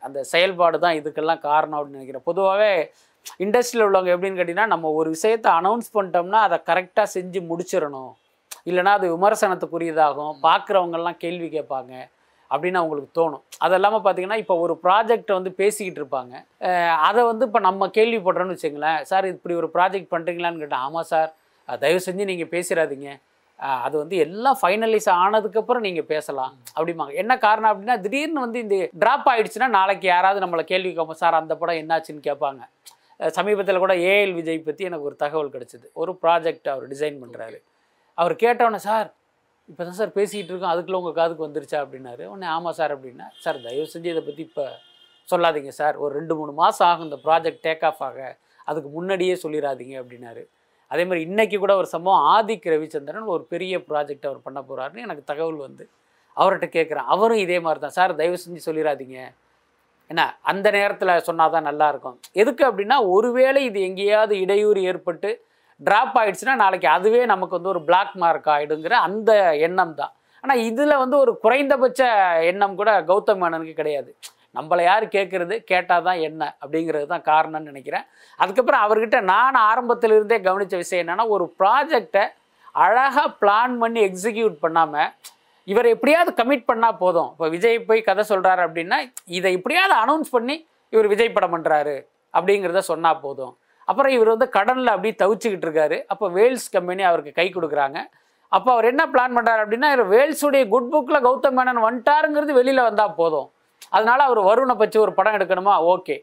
அந்த 0.06 0.18
செயல்பாடு 0.32 0.78
தான் 0.84 0.98
இதுக்கெல்லாம் 1.00 1.44
காரணம் 1.48 1.78
அப்படின்னு 1.78 2.00
நினைக்கிறேன். 2.00 2.28
பொதுவாகவே 2.30 2.72
இண்டஸ்ட்ரியில் 3.44 3.86
உள்ளவங்க 3.86 4.14
எப்படின்னு 4.14 4.38
கேட்டிங்கன்னா 4.40 4.72
நம்ம 4.74 4.90
ஒரு 5.00 5.08
விஷயத்தை 5.16 5.50
அனௌன்ஸ் 5.60 5.88
பண்ணிட்டோம்னா 5.96 6.40
அதை 6.48 6.58
கரெக்டாக 6.70 7.06
செஞ்சு 7.16 7.40
முடிச்சிடணும். 7.50 8.12
இல்லைன்னா 8.70 8.92
அது 8.98 9.06
விமர்சனத்துக்குரியதாகும். 9.14 10.34
பார்க்குறவங்கெல்லாம் 10.48 11.18
கேள்வி 11.24 11.48
கேட்பாங்க. 11.56 11.92
அப்படின்னு 12.54 12.80
அவங்களுக்கு 12.82 13.10
தோணும். 13.20 13.42
அது 13.64 13.76
இல்லாமல் 13.78 14.02
பார்த்தீங்கன்னா 14.06 14.40
இப்போ 14.44 14.56
ஒரு 14.64 14.76
ப்ராஜெக்டை 14.86 15.34
வந்து 15.38 15.52
பேசிக்கிட்டு 15.60 16.00
இருப்பாங்க. 16.02 16.34
அதை 17.08 17.20
வந்து 17.32 17.46
இப்போ 17.50 17.62
நம்ம 17.68 17.90
கேள்விப்படுறோன்னு 17.98 18.56
வச்சுங்களேன் 18.56 19.00
சார் 19.12 19.28
இப்படி 19.34 19.56
ஒரு 19.62 19.70
ப்ராஜெக்ட் 19.76 20.12
பண்ணுறீங்களான்னு 20.14 20.62
கேட்டேன் 20.64 20.84
ஆமாம் 20.88 21.08
சார். 21.12 21.30
தயவு 21.84 22.04
செஞ்சு 22.08 22.30
நீங்கள் 22.32 22.52
பேசிடாதீங்க 22.56 23.10
அது 23.84 23.94
வந்து 24.00 24.16
எல்லாம் 24.22 24.56
ஃபைனலைஸ் 24.60 25.08
ஆனதுக்கப்புறம் 25.22 25.84
நீங்கள் 25.86 26.06
பேசலாம். 26.12 26.54
அப்படிம்பாங்க. 26.76 27.12
என்ன 27.22 27.32
காரணம் 27.44 27.70
அப்படின்னா 27.72 27.96
திடீர்னு 28.04 28.40
வந்து 28.44 28.58
இந்த 28.64 28.76
ட்ராப் 29.02 29.28
ஆகிடுச்சுன்னா 29.32 29.68
நாளைக்கு 29.76 30.06
யாராவது 30.14 30.42
நம்மளை 30.44 30.64
கேள்வி 30.72 30.90
கேட்போம் 30.96 31.20
சார் 31.22 31.40
அந்த 31.40 31.54
படம் 31.60 31.78
என்னாச்சுன்னு 31.82 32.24
கேட்பாங்க. 32.28 32.62
சமீபத்தில் 33.36 33.82
கூட 33.84 33.94
ஏஎல் 34.12 34.34
விஜய் 34.38 34.58
பற்றி 34.68 34.88
எனக்கு 34.88 35.08
ஒரு 35.10 35.16
தகவல் 35.22 35.52
கிடச்சிது. 35.54 35.86
ஒரு 36.02 36.12
ப்ராஜெக்ட் 36.22 36.68
அவர் 36.72 36.88
டிசைன் 36.92 37.20
பண்ணுறாரு 37.22 37.58
அவர் 38.18 38.34
கேட்டவொன்னே 38.42 38.80
சார் 38.88 39.08
இப்போ 39.68 39.82
தான் 39.84 39.98
சார் 39.98 40.12
பேசிக்கிட்டு 40.16 40.52
இருக்கோம். 40.52 40.72
அதுக்குள்ளே 40.72 40.98
உங்கள் 41.00 41.16
காதுக்கு 41.18 41.46
வந்துருச்சா 41.46 41.78
அப்படின்னாரு. 41.84 42.24
உடனே 42.32 42.46
ஆமாம் 42.54 42.76
சார் 42.80 42.92
அப்படின்னா 42.96 43.26
சார் 43.44 43.58
தயவு 43.66 43.86
செஞ்சு 43.92 44.10
இதை 44.14 44.22
பற்றி 44.26 44.42
இப்போ 44.48 44.64
சொல்லாதீங்க 45.28 45.72
சார். 45.80 45.96
ஒரு 46.04 46.12
ரெண்டு 46.18 46.34
மூணு 46.38 46.52
மாதம் 46.52 46.88
ஆகும் 46.88 47.06
இந்த 47.08 47.18
ப்ராஜெக்ட் 47.26 47.62
டேக் 47.66 47.84
ஆஃப் 47.90 48.02
ஆக. 48.08 48.18
அதுக்கு 48.68 48.88
முன்னாடியே 48.96 49.34
சொல்லிடாதீங்க 49.44 49.94
அப்படின்னாரு. 50.02 50.42
அதே 50.90 51.04
மாதிரி 51.08 51.22
இன்றைக்கி 51.28 51.56
கூட 51.62 51.76
ஒரு 51.76 51.88
சம்பவம் 51.94 52.24
ஆதிக் 52.34 52.66
ரவிச்சந்திரன் 52.74 53.32
ஒரு 53.34 53.44
பெரிய 53.52 53.78
ப்ராஜெக்ட் 53.90 54.28
அவர் 54.30 54.44
பண்ண 54.46 54.60
போகிறாருன்னு 54.60 55.06
எனக்கு 55.06 55.24
தகவல் 55.30 55.60
வந்து. 55.66 55.84
அவர்கிட்ட 56.36 56.68
கேட்குறேன் 56.76 57.08
அவரும் 57.14 57.42
இதே 57.46 57.58
மாதிரி 57.64 57.80
தான் 57.80 57.96
சார் 57.98 58.18
தயவு 58.20 58.38
செஞ்சு 58.44 58.60
சொல்லிடாதீங்க 58.68 59.18
என்ன 60.10 60.22
அந்த 60.52 60.70
நேரத்தில் 60.70 61.24
சொன்னால் 61.28 61.52
தான் 61.54 61.68
எதுக்கு 62.42 62.64
அப்படின்னா 62.68 62.96
ஒருவேளை 63.14 63.60
இது 63.64 63.80
எங்கேயாவது 63.88 64.34
இடையூறு 64.44 64.80
ஏற்பட்டு 64.82 65.30
ட்ராப் 65.80 66.16
ஆகிடுச்சுன்னா 66.20 66.54
நாளைக்கு 66.64 66.88
அதுவே 66.96 67.22
நமக்கு 67.32 67.56
வந்து 67.58 67.72
ஒரு 67.74 67.80
பிளாக் 67.88 68.14
மார்க் 68.22 68.48
ஆகிடுங்கிற 68.54 68.94
அந்த 69.08 69.32
எண்ணம் 69.66 69.96
தான். 70.00 70.12
ஆனால் 70.44 70.62
இதில் 70.68 71.00
வந்து 71.02 71.16
ஒரு 71.24 71.32
குறைந்தபட்ச 71.44 72.00
எண்ணம் 72.50 72.78
கூட 72.80 72.90
கௌதம் 73.10 73.40
மேனனுக்கு 73.42 73.74
கிடையாது. 73.80 74.10
நம்மளை 74.56 74.82
யார் 74.88 75.04
கேட்குறது 75.14 75.54
கேட்டால் 75.70 76.06
தான் 76.08 76.20
என்ன? 76.28 76.42
அப்படிங்கிறது 76.62 77.06
தான் 77.12 77.24
காரணம்னு 77.30 77.70
நினைக்கிறேன். 77.70 78.04
அதுக்கப்புறம் 78.42 78.84
அவர்கிட்ட 78.86 79.18
நான் 79.32 79.56
ஆரம்பத்தில் 79.70 80.16
இருந்தே 80.16 80.38
கவனித்த 80.48 80.76
விஷயம் 80.82 81.02
என்னென்னா 81.04 81.26
ஒரு 81.36 81.46
ப்ராஜெக்டை 81.60 82.24
அழகாக 82.84 83.26
பிளான் 83.40 83.74
பண்ணி 83.82 84.00
எக்ஸிக்யூட் 84.08 84.56
பண்ணாமல் 84.64 85.10
இவர் 85.72 85.88
எப்படியாவது 85.94 86.30
கமிட் 86.38 86.68
பண்ணால் 86.70 86.98
போதும். 87.02 87.28
இப்போ 87.34 87.46
விஜய் 87.56 87.78
போய் 87.88 88.06
கதை 88.08 88.22
சொல்கிறாரு 88.30 88.62
அப்படின்னா 88.66 88.98
இதை 89.38 89.50
எப்படியாவது 89.58 89.94
அனௌன்ஸ் 90.04 90.30
பண்ணி 90.36 90.56
இவர் 90.94 91.08
விஜய் 91.12 91.36
படம் 91.36 91.54
பண்ணுறாரு 91.54 91.96
அப்படிங்கிறத 92.34 92.82
சொன்னால் 92.92 93.22
போதும். 93.26 93.54
அப்புறம் 93.88 94.12
இவர் 94.16 94.32
வந்து 94.34 94.48
கடனில் 94.56 94.92
அப்படியே 94.94 95.14
தவிச்சுக்கிட்டு 95.22 95.66
இருக்காரு. 95.68 95.96
அப்போ 96.12 96.26
வேல்ஸ் 96.36 96.68
கம்பெனி 96.76 97.02
அவருக்கு 97.10 97.32
கை 97.40 97.46
கொடுக்குறாங்க. 97.56 97.98
அப்போ 98.56 98.70
அவர் 98.74 98.86
என்ன 98.92 99.02
பிளான் 99.12 99.34
பண்ணுறாரு 99.36 99.62
அப்படின்னா 99.64 99.88
இவர் 99.94 100.10
வேல்ஸுடைய 100.14 100.64
குட் 100.74 100.90
புக்கில் 100.92 101.24
கௌதம் 101.26 101.56
மேனன் 101.58 101.84
வந்துட்டாருங்கிறது 101.86 102.52
வெளியில் 102.60 102.86
வந்தால் 102.88 103.18
போதும். 103.20 103.48
அதனால 103.96 104.20
அவர் 104.28 104.40
வருணை 104.50 104.76
பற்றி 104.82 104.98
ஒரு 105.04 105.12
படம் 105.18 105.36
எடுக்கணுமா? 105.38 105.74
ஓகே. 105.94 106.16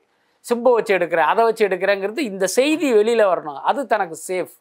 சிம்பு 0.45 0.69
வச்சு 0.75 0.93
எடுக்கிறேன் 0.97 1.29
அதை 1.31 1.41
வச்சு 1.47 1.63
எடுக்கிறேங்கிறது 1.67 2.21
இந்த 2.31 2.45
செய்தி 2.57 2.87
வெளியில் 2.99 3.29
வரணும். 3.31 3.59
அது 3.69 3.81
தனக்கு 3.93 4.15
சேஃப் 4.29 4.55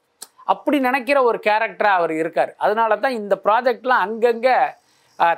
அப்படி 0.53 0.77
நினைக்கிற 0.89 1.19
ஒரு 1.29 1.39
கேரக்டராக 1.47 1.99
அவர் 2.01 2.13
இருக்கார். 2.23 2.53
அதனால 2.65 2.99
தான் 3.05 3.17
இந்த 3.21 3.35
ப்ராஜெக்ட்லாம் 3.47 4.05
அங்கங்கே 4.07 4.57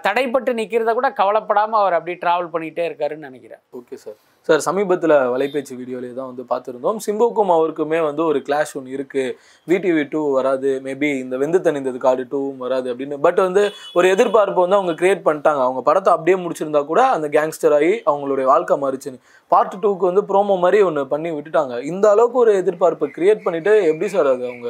தடைப்பட்டு 0.06 0.50
நிற்கிறத 0.58 0.90
கூட 0.96 1.08
கவலைப்படாமல் 1.20 1.80
அவர் 1.82 1.96
அப்படி 1.98 2.14
ட்ராவல் 2.24 2.52
பண்ணிகிட்டே 2.54 2.84
இருக்காருன்னு 2.88 3.28
நினைக்கிறேன். 3.30 3.62
ஓகே 3.78 3.96
சார் 4.04 4.18
சார் 4.46 4.62
சமீபத்தில் 4.66 5.14
வலைபேச்சு 5.32 5.74
வீடியோலேயே 5.80 6.14
தான் 6.16 6.28
வந்து 6.30 6.44
பார்த்துருந்தோம். 6.52 6.96
சிம்புக்கும் 7.04 7.52
அவருக்குமே 7.56 7.98
வந்து 8.06 8.22
ஒரு 8.30 8.38
கிளாஷ் 8.46 8.72
ஒன்று 8.78 8.94
இருக்குது 8.96 9.34
விடிவி 9.70 10.02
டூ 10.12 10.20
வராது. 10.36 10.70
மேபி 10.86 11.10
இந்த 11.24 11.36
வெந்து 11.42 11.58
தணிந்தது 11.66 11.98
காடு 12.06 12.22
டூவும் 12.32 12.62
வராது 12.64 12.88
அப்படின்னு. 12.92 13.18
பட் 13.26 13.40
வந்து 13.46 13.62
ஒரு 13.98 14.08
எதிர்பார்ப்பு 14.14 14.64
வந்து 14.64 14.78
அவங்க 14.78 14.94
கிரியேட் 15.02 15.22
பண்ணிட்டாங்க. 15.28 15.62
அவங்க 15.66 15.82
படத்தை 15.88 16.10
அப்படியே 16.16 16.38
முடிச்சிருந்தா 16.44 16.82
கூட 16.90 17.02
அந்த 17.18 17.28
கேங்ஸ்டர் 17.36 17.76
ஆகி 17.78 17.92
அவங்களுடைய 18.12 18.46
வாழ்க்கை 18.52 18.78
மாறிச்சுன்னு. 18.86 19.22
பார்ட் 19.52 19.78
டூக்கு 19.84 20.10
வந்து 20.10 20.24
ப்ரோமோ 20.32 20.56
மாதிரி 20.64 20.80
ஒன்று 20.88 21.06
பண்ணி 21.14 21.32
விட்டுட்டாங்க. 21.36 21.76
இந்த 21.92 22.04
அளவுக்கு 22.14 22.42
ஒரு 22.44 22.54
எதிர்பார்ப்பை 22.62 23.08
கிரியேட் 23.18 23.46
பண்ணிட்டு 23.46 23.74
எப்படி 23.92 24.10
சார் 24.16 24.32
அது 24.34 24.44
அவங்க 24.50 24.68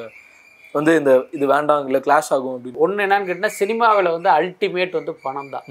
வந்து 0.76 0.92
இந்த 0.98 1.12
இது 1.37 1.44
வேண்டாம் 1.54 1.88
இல்லை 1.88 2.00
கிளாஷ் 2.04 2.32
ஆகும் 2.35 2.54
அப்படின்னு? 2.56 2.78
ஒன்று 2.85 3.02
என்னன்னு 3.06 3.26
கேட்டிங்கன்னா 3.26 3.58
சினிமாவில் 3.62 4.14
வந்து 4.16 4.30
அல்டிமேட் 4.38 5.00
வந்து 5.00 5.12
பணம் 5.26 5.52
தான். 5.56 5.66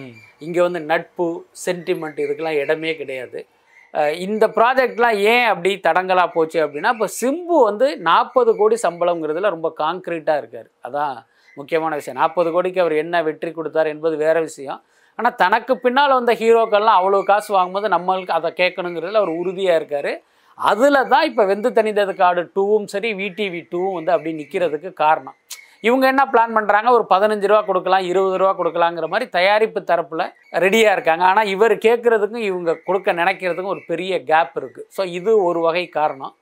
இங்கே 0.47 0.61
வந்து 0.67 0.79
நட்பு 0.91 1.25
சென்டிமெண்ட் 1.67 2.21
இதுக்கெல்லாம் 2.25 2.61
இடமே 2.65 2.91
கிடையாது. 2.99 3.39
இந்த 4.25 4.45
ப்ராஜெக்ட்லாம் 4.57 5.17
ஏன் 5.31 5.47
அப்படி 5.51 5.71
தடங்கலாக 5.87 6.29
போச்சு 6.35 6.57
அப்படின்னா 6.65 6.91
இப்போ 6.95 7.07
சிம்பு 7.21 7.55
வந்து 7.69 7.87
நாற்பது 8.09 8.51
கோடி 8.59 8.77
சம்பளங்கிறதுல 8.85 9.51
ரொம்ப 9.55 9.69
காங்க்ரீட்டாக 9.81 10.41
இருக்கார். 10.41 10.69
அதான் 10.87 11.15
முக்கியமான 11.57 11.95
விஷயம். 11.99 12.19
நாற்பது 12.21 12.49
கோடிக்கு 12.55 12.83
அவர் 12.83 12.95
என்ன 13.03 13.21
வெற்றி 13.27 13.51
கொடுத்தார் 13.51 13.91
என்பது 13.93 14.15
வேறு 14.23 14.41
விஷயம். 14.49 14.79
ஆனால் 15.19 15.37
தனக்கு 15.43 15.73
பின்னால் 15.85 16.17
வந்த 16.17 16.33
ஹீரோக்கள்லாம் 16.41 16.99
அவ்வளோ 16.99 17.19
காசு 17.31 17.49
வாங்கும்போது 17.55 17.87
நம்மளுக்கு 17.95 18.37
அதை 18.39 18.51
கேட்கணுங்கிறதுல 18.61 19.21
அவர் 19.21 19.39
உறுதியாக 19.41 19.79
இருக்கார். 19.79 20.11
அதில் 20.57 21.07
தான் 21.13 21.27
இப்போ 21.29 21.43
வெந்து 21.51 21.69
தனிந்தது 21.77 22.13
காடு 22.21 22.41
டூவும் 22.55 22.87
சரி 22.93 23.09
விடிவி 23.19 23.61
டூவும் 23.73 23.97
வந்து 23.97 24.13
அப்படி 24.15 24.31
நிற்கிறதுக்கு 24.39 24.89
காரணம். 25.03 25.37
இவங்க 25.87 26.05
என்ன 26.13 26.23
பிளான் 26.31 26.55
பண்ணுறாங்க 26.57 26.89
ஒரு 26.97 27.05
பதினஞ்சு 27.11 27.47
ரூபா 27.51 27.61
கொடுக்கலாம் 27.69 28.05
இருபது 28.11 28.35
ரூபா 28.41 28.51
கொடுக்கலாங்கிற 28.59 29.07
மாதிரி 29.13 29.25
தயாரிப்பு 29.37 29.79
தரப்பில் 29.91 30.25
ரெடியாக 30.63 30.95
இருக்காங்க. 30.95 31.23
ஆனால் 31.31 31.49
இவர் 31.53 31.75
கேட்குறதுக்கும் 31.85 32.45
இவங்க 32.49 32.77
கொடுக்க 32.87 33.13
நினைக்கிறதுக்கும் 33.21 33.73
ஒரு 33.75 33.83
பெரிய 33.91 34.19
கேப் 34.31 34.57
இருக்குது 34.61 34.87
ஸோ 34.97 35.03
இது 35.19 35.31
ஒரு 35.49 35.61
வகை 35.67 35.85
காரணம். 35.99 36.33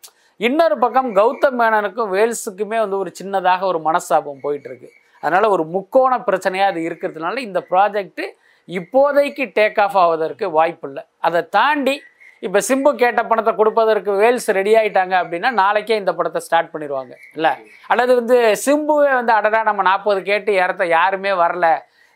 இன்னொரு 0.47 0.75
பக்கம் 0.84 1.10
கௌதம் 1.19 1.58
மேனனுக்கும் 1.62 2.12
வேல்ஸுக்குமே 2.17 2.78
வந்து 2.84 2.97
ஒரு 3.04 3.12
சின்னதாக 3.19 3.62
ஒரு 3.71 3.80
மனஸ்தாபம் 3.88 4.43
போயிட்டுருக்கு. 4.45 4.89
அதனால் 5.23 5.54
ஒரு 5.56 5.63
முக்கோண 5.75 6.13
பிரச்சனையாக 6.28 6.71
அது 6.71 6.82
இருக்கிறதுனால 6.89 7.39
இந்த 7.47 7.60
ப்ராஜெக்ட்டு 7.71 8.25
இப்போதைக்கு 8.69 9.43
டேக் 9.58 9.80
ஆஃப் 9.86 9.97
ஆவதற்கு 10.04 10.45
வாய்ப்பில்லை. 10.58 11.04
அதை 11.28 11.41
தாண்டி 11.56 11.95
இப்போ 12.43 12.60
சிம்பு 12.67 12.91
கேட்ட 12.99 13.21
பணத்தை 13.30 13.52
கொடுப்பதற்கு 13.56 14.12
வேல்ஸ் 14.21 14.49
ரெடி 14.58 14.73
ஆகிட்டாங்க 14.80 15.15
அப்படின்னா 15.21 15.49
நாளைக்கே 15.62 15.95
இந்த 16.02 16.12
படத்தை 16.17 16.39
ஸ்டார்ட் 16.45 16.71
பண்ணிடுவாங்க 16.73 17.13
இல்லை? 17.38 17.52
அல்லது 17.91 18.12
வந்து 18.19 18.38
சிம்புவே 18.65 19.10
வந்து 19.19 19.34
அடடா 19.38 19.62
நம்ம 19.69 19.84
நாற்பது 19.89 20.19
கேட்டு 20.30 20.52
இறத்த 20.60 20.84
யாருமே 20.97 21.34
வரல. 21.43 21.67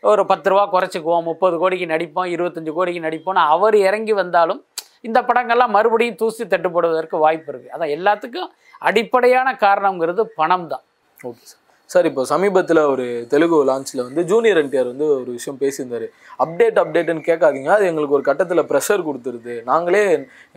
ஒரு 0.02 0.22
பத்து 0.30 0.48
ரூபா 0.52 0.64
குறைச்சிக்குவோம் 0.72 1.28
முப்பது 1.30 1.56
கோடிக்கு 1.60 1.86
நடிப்போம் 1.92 2.30
இருபத்தஞ்சு 2.34 2.72
கோடிக்கு 2.78 3.06
நடிப்போம்னு 3.06 3.42
அவர் 3.54 3.76
இறங்கி 3.88 4.14
வந்தாலும் 4.20 4.60
இந்த 5.08 5.18
படங்கள்லாம் 5.28 5.74
மறுபடியும் 5.76 6.18
தூசி 6.22 6.42
தட்டுப்படுவதற்கு 6.44 7.16
வாய்ப்பு 7.24 7.48
இருக்குது 7.52 7.74
அதான் 7.76 7.94
எல்லாத்துக்கும் 7.96 8.50
அடிப்படையான 8.82 9.48
காரணங்கிறது 9.64 10.24
பணம் 10.40 10.66
தான் 10.72 10.84
ஓகே 11.20 11.44
சார் 11.50 11.60
சார் 11.92 12.06
இப்போ 12.08 12.22
சமீபத்தில் 12.30 12.80
ஒரு 12.92 13.04
தெலுங்கு 13.32 13.56
லான்ச்சில் 13.68 14.02
வந்து 14.06 14.22
ஜூனியர் 14.30 14.58
என்டிஆர் 14.60 14.88
வந்து 14.90 15.06
ஒரு 15.16 15.30
விஷயம் 15.36 15.58
பேசியிருந்தார். 15.62 16.06
அப்டேட் 16.44 16.78
அப்டேட்னு 16.82 17.22
கேட்காதீங்க. 17.28 17.68
அது 17.74 17.84
எங்களுக்கு 17.90 18.16
ஒரு 18.18 18.24
கட்டத்தில் 18.28 18.62
ப்ரெஷர் 18.70 19.04
கொடுத்துருது. 19.08 19.54
நாங்களே 19.70 20.00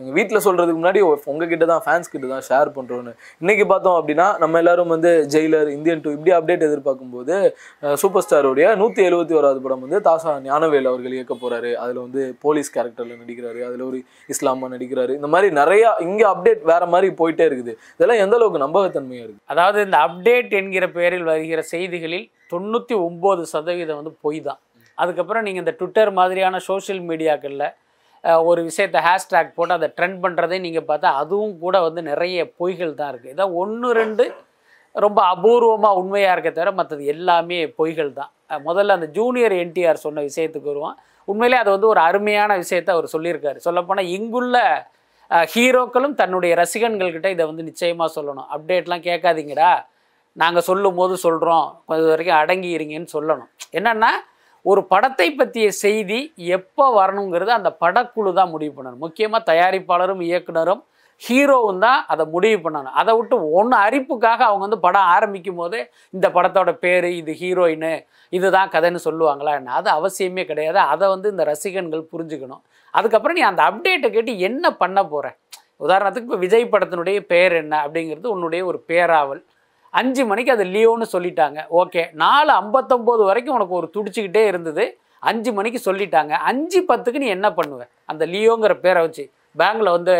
எங்கள் 0.00 0.14
வீட்டில் 0.18 0.42
சொல்கிறதுக்கு 0.46 0.80
முன்னாடி 0.80 1.00
உங்ககிட்ட 1.32 1.66
தான் 1.72 1.82
ஃபேன்ஸ் 1.86 2.10
கிட்ட 2.12 2.28
தான் 2.32 2.44
ஷேர் 2.48 2.70
பண்ணுறோன்னு 2.76 3.12
இன்னைக்கு 3.42 3.66
பார்த்தோம் 3.72 3.98
அப்படின்னா 4.00 4.26
நம்ம 4.42 4.58
எல்லாரும் 4.62 4.92
வந்து 4.94 5.12
ஜெயிலர் 5.34 5.70
இந்தியன் 5.76 6.02
டூ 6.06 6.12
இப்படி 6.16 6.34
அப்டேட் 6.38 6.66
எதிர்பார்க்கும்போது 6.68 7.36
சூப்பர் 8.02 8.24
ஸ்டாருடைய 8.26 8.66
நூற்றி 8.82 9.02
எழுபத்தி 9.08 9.36
ஓராவது 9.40 9.62
படம் 9.66 9.84
வந்து 9.86 10.00
தாசா 10.08 10.34
ஞானவேல் 10.48 10.90
அவர்கள் 10.92 11.16
இயக்க 11.18 11.36
போகிறாரு 11.44 11.72
அதில் 11.84 12.02
வந்து 12.06 12.24
போலீஸ் 12.46 12.74
கேரக்டரில் 12.78 13.20
நடிக்கிறாரு. 13.22 13.62
அதில் 13.68 13.86
ஒரு 13.90 14.00
இஸ்லாமா 14.36 14.72
நடிக்கிறாரு. 14.74 15.14
இந்த 15.20 15.30
மாதிரி 15.36 15.50
நிறையா 15.60 15.92
இங்கே 16.08 16.26
அப்டேட் 16.32 16.64
வேற 16.72 16.82
மாதிரி 16.96 17.10
போயிட்டே 17.22 17.46
இருக்குது. 17.50 17.74
இதெல்லாம் 17.98 18.22
எந்த 18.26 18.36
அளவுக்கு 18.40 18.64
நம்பகத்தன்மையாக 18.66 19.26
இருக்குது 19.26 19.48
அதாவது 19.54 19.78
இந்த 19.88 20.00
அப்டேட் 20.08 20.52
என்கிற 20.62 20.84
பேப்பரில் 21.18 21.30
வருகிற 21.32 21.60
செய்திகளில் 21.74 22.26
தொண்ணூற்றி 22.52 22.94
ஒம்பது 23.06 23.42
சதவீதம் 23.54 23.98
வந்து 24.00 24.14
பொய் 24.24 24.40
தான். 24.48 24.60
அதுக்கப்புறம் 24.98 25.44
நீங்கள் 25.46 25.62
இந்த 25.64 25.72
ட்விட்டர் 25.78 26.10
மாதிரியான 26.18 26.56
சோஷியல் 26.68 27.02
மீடியாக்களில் 27.10 27.66
ஒரு 28.50 28.60
விஷயத்தை 28.68 29.00
ஹேஷ்டேக் 29.06 29.56
போட்டு 29.56 29.74
அதை 29.78 29.88
ட்ரெண்ட் 29.96 30.18
பண்ணுறதே 30.24 30.56
நீங்கள் 30.66 30.86
பார்த்தா 30.90 31.08
அதுவும் 31.22 31.54
கூட 31.64 31.76
வந்து 31.86 32.00
நிறைய 32.10 32.38
பொய்கள் 32.60 32.94
தான் 33.00 33.10
இருக்குது 33.12 33.34
இதான் 33.34 33.54
ஒன்று 33.62 33.88
ரெண்டு 34.00 34.24
ரொம்ப 35.04 35.18
அபூர்வமாக 35.34 35.98
உண்மையாக 36.00 36.34
இருக்க 36.34 36.50
தவிர 36.56 36.70
மற்றது 36.78 37.02
எல்லாமே 37.14 37.58
பொய்கள் 37.78 38.10
தான். 38.18 38.30
முதல்ல 38.68 38.96
அந்த 38.98 39.08
ஜூனியர் 39.18 39.54
என்டிஆர் 39.62 40.04
சொன்ன 40.06 40.22
விஷயத்துக்கு 40.28 40.72
வருவோம். 40.72 40.96
உண்மையிலே 41.28 41.58
அது 41.62 41.70
வந்து 41.74 41.88
ஒரு 41.92 42.00
அருமையான 42.08 42.50
விஷயத்தை 42.62 42.90
அவர் 42.96 43.12
சொல்லியிருக்காரு. 43.14 43.58
சொல்லப்போனால் 43.66 44.10
இங்குள்ள 44.16 44.56
ஹீரோக்களும் 45.54 46.18
தன்னுடைய 46.20 46.52
ரசிகன்கள்கிட்ட 46.62 47.30
இதை 47.36 47.46
வந்து 47.50 47.68
நிச்சயமாக 47.70 48.10
சொல்லணும். 48.16 48.48
அப்டேட்லாம் 48.56 49.06
கேட்காதீங்கடா. 49.08 49.72
நாங்கள் 50.36 50.66
சொல்லும் 50.70 50.98
போது 51.00 51.14
சொல்கிறோம் 51.26 51.68
கொஞ்சம் 51.88 52.10
வரைக்கும் 52.12 52.40
அடங்கி 52.40 52.70
இருங்கன்னு 52.76 53.14
சொல்லணும். 53.16 53.48
என்னென்னா 53.78 54.10
ஒரு 54.64 54.80
படத்தை 54.92 55.26
பற்றிய 55.40 55.66
செய்தி 55.84 56.20
எப்போ 56.56 56.84
வரணுங்கிறது 57.00 57.52
அந்த 57.56 57.70
படக்குழு 57.82 58.30
தான் 58.38 58.52
முடிவு 58.54 58.72
பண்ணணும். 58.76 59.02
முக்கியமாக 59.04 59.48
தயாரிப்பாளரும் 59.50 60.22
இயக்குனரும் 60.28 60.82
ஹீரோவும் 61.22 61.80
தான் 61.84 62.00
அதை 62.12 62.24
முடிவு 62.34 62.58
பண்ணணும். 62.64 62.96
அதை 63.00 63.12
விட்டு 63.18 63.36
ஒன்று 63.58 63.76
அரிப்புக்காக 63.84 64.40
அவங்க 64.48 64.62
வந்து 64.66 64.78
படம் 64.86 65.08
ஆரம்பிக்கும் 65.14 65.60
போதே 65.60 65.80
இந்த 66.16 66.26
படத்தோட 66.36 66.70
பேர் 66.84 67.08
இது 67.20 67.32
ஹீரோயின் 67.40 67.88
இதுதான் 68.32 68.72
கதைன்னு 68.74 69.00
சொல்லுவாங்களா 69.06 69.52
என்ன? 69.60 69.72
அது 69.78 69.88
அவசியமே 69.98 70.42
கிடையாது. 70.50 70.80
அதை 70.92 71.06
வந்து 71.14 71.28
இந்த 71.34 71.44
ரசிகன்கள் 71.52 72.10
புரிஞ்சுக்கணும். 72.12 72.62
அதுக்கப்புறம் 72.94 73.38
நீ 73.38 73.44
அந்த 73.50 73.62
அப்டேட்டை 73.70 74.10
கேட்டு 74.16 74.34
என்ன 74.48 74.70
பண்ண 74.82 74.98
போகிற 75.12 75.26
உதாரணத்துக்கு 75.86 76.28
இப்போ 76.28 76.40
விஜய் 76.44 76.72
படத்தினுடைய 76.74 77.18
பேர் 77.32 77.54
என்ன 77.62 77.74
அப்படிங்கிறது 77.86 78.28
உன்னுடைய 78.34 78.62
ஒரு 78.70 78.78
பேராவல். 78.90 79.42
அஞ்சு 79.94 80.22
மணிக்கு 80.30 80.50
அது 80.56 80.64
லியோன்னு 80.74 81.06
சொல்லிட்டாங்க. 81.14 81.58
ஓகே 81.80 82.02
நாலு 82.24 82.50
ஐம்பத்தொம்போது 82.60 83.22
வரைக்கும் 83.30 83.56
உனக்கு 83.58 83.78
ஒரு 83.80 83.88
துடிச்சிக்கிட்டே 83.96 84.42
இருந்தது. 84.50 84.84
அஞ்சு 85.30 85.50
மணிக்கு 85.58 85.80
சொல்லிட்டாங்க. 85.86 86.32
அஞ்சு 86.50 86.80
பத்துக்கு 86.90 87.22
நீ 87.24 87.28
என்ன 87.36 87.48
பண்ணுவ? 87.58 87.82
அந்த 88.10 88.26
லியோங்கிற 88.34 88.74
பேரை 88.84 89.00
வச்சு 89.06 89.24
பேங்க்கில் 89.60 89.94
வந்து 89.96 90.14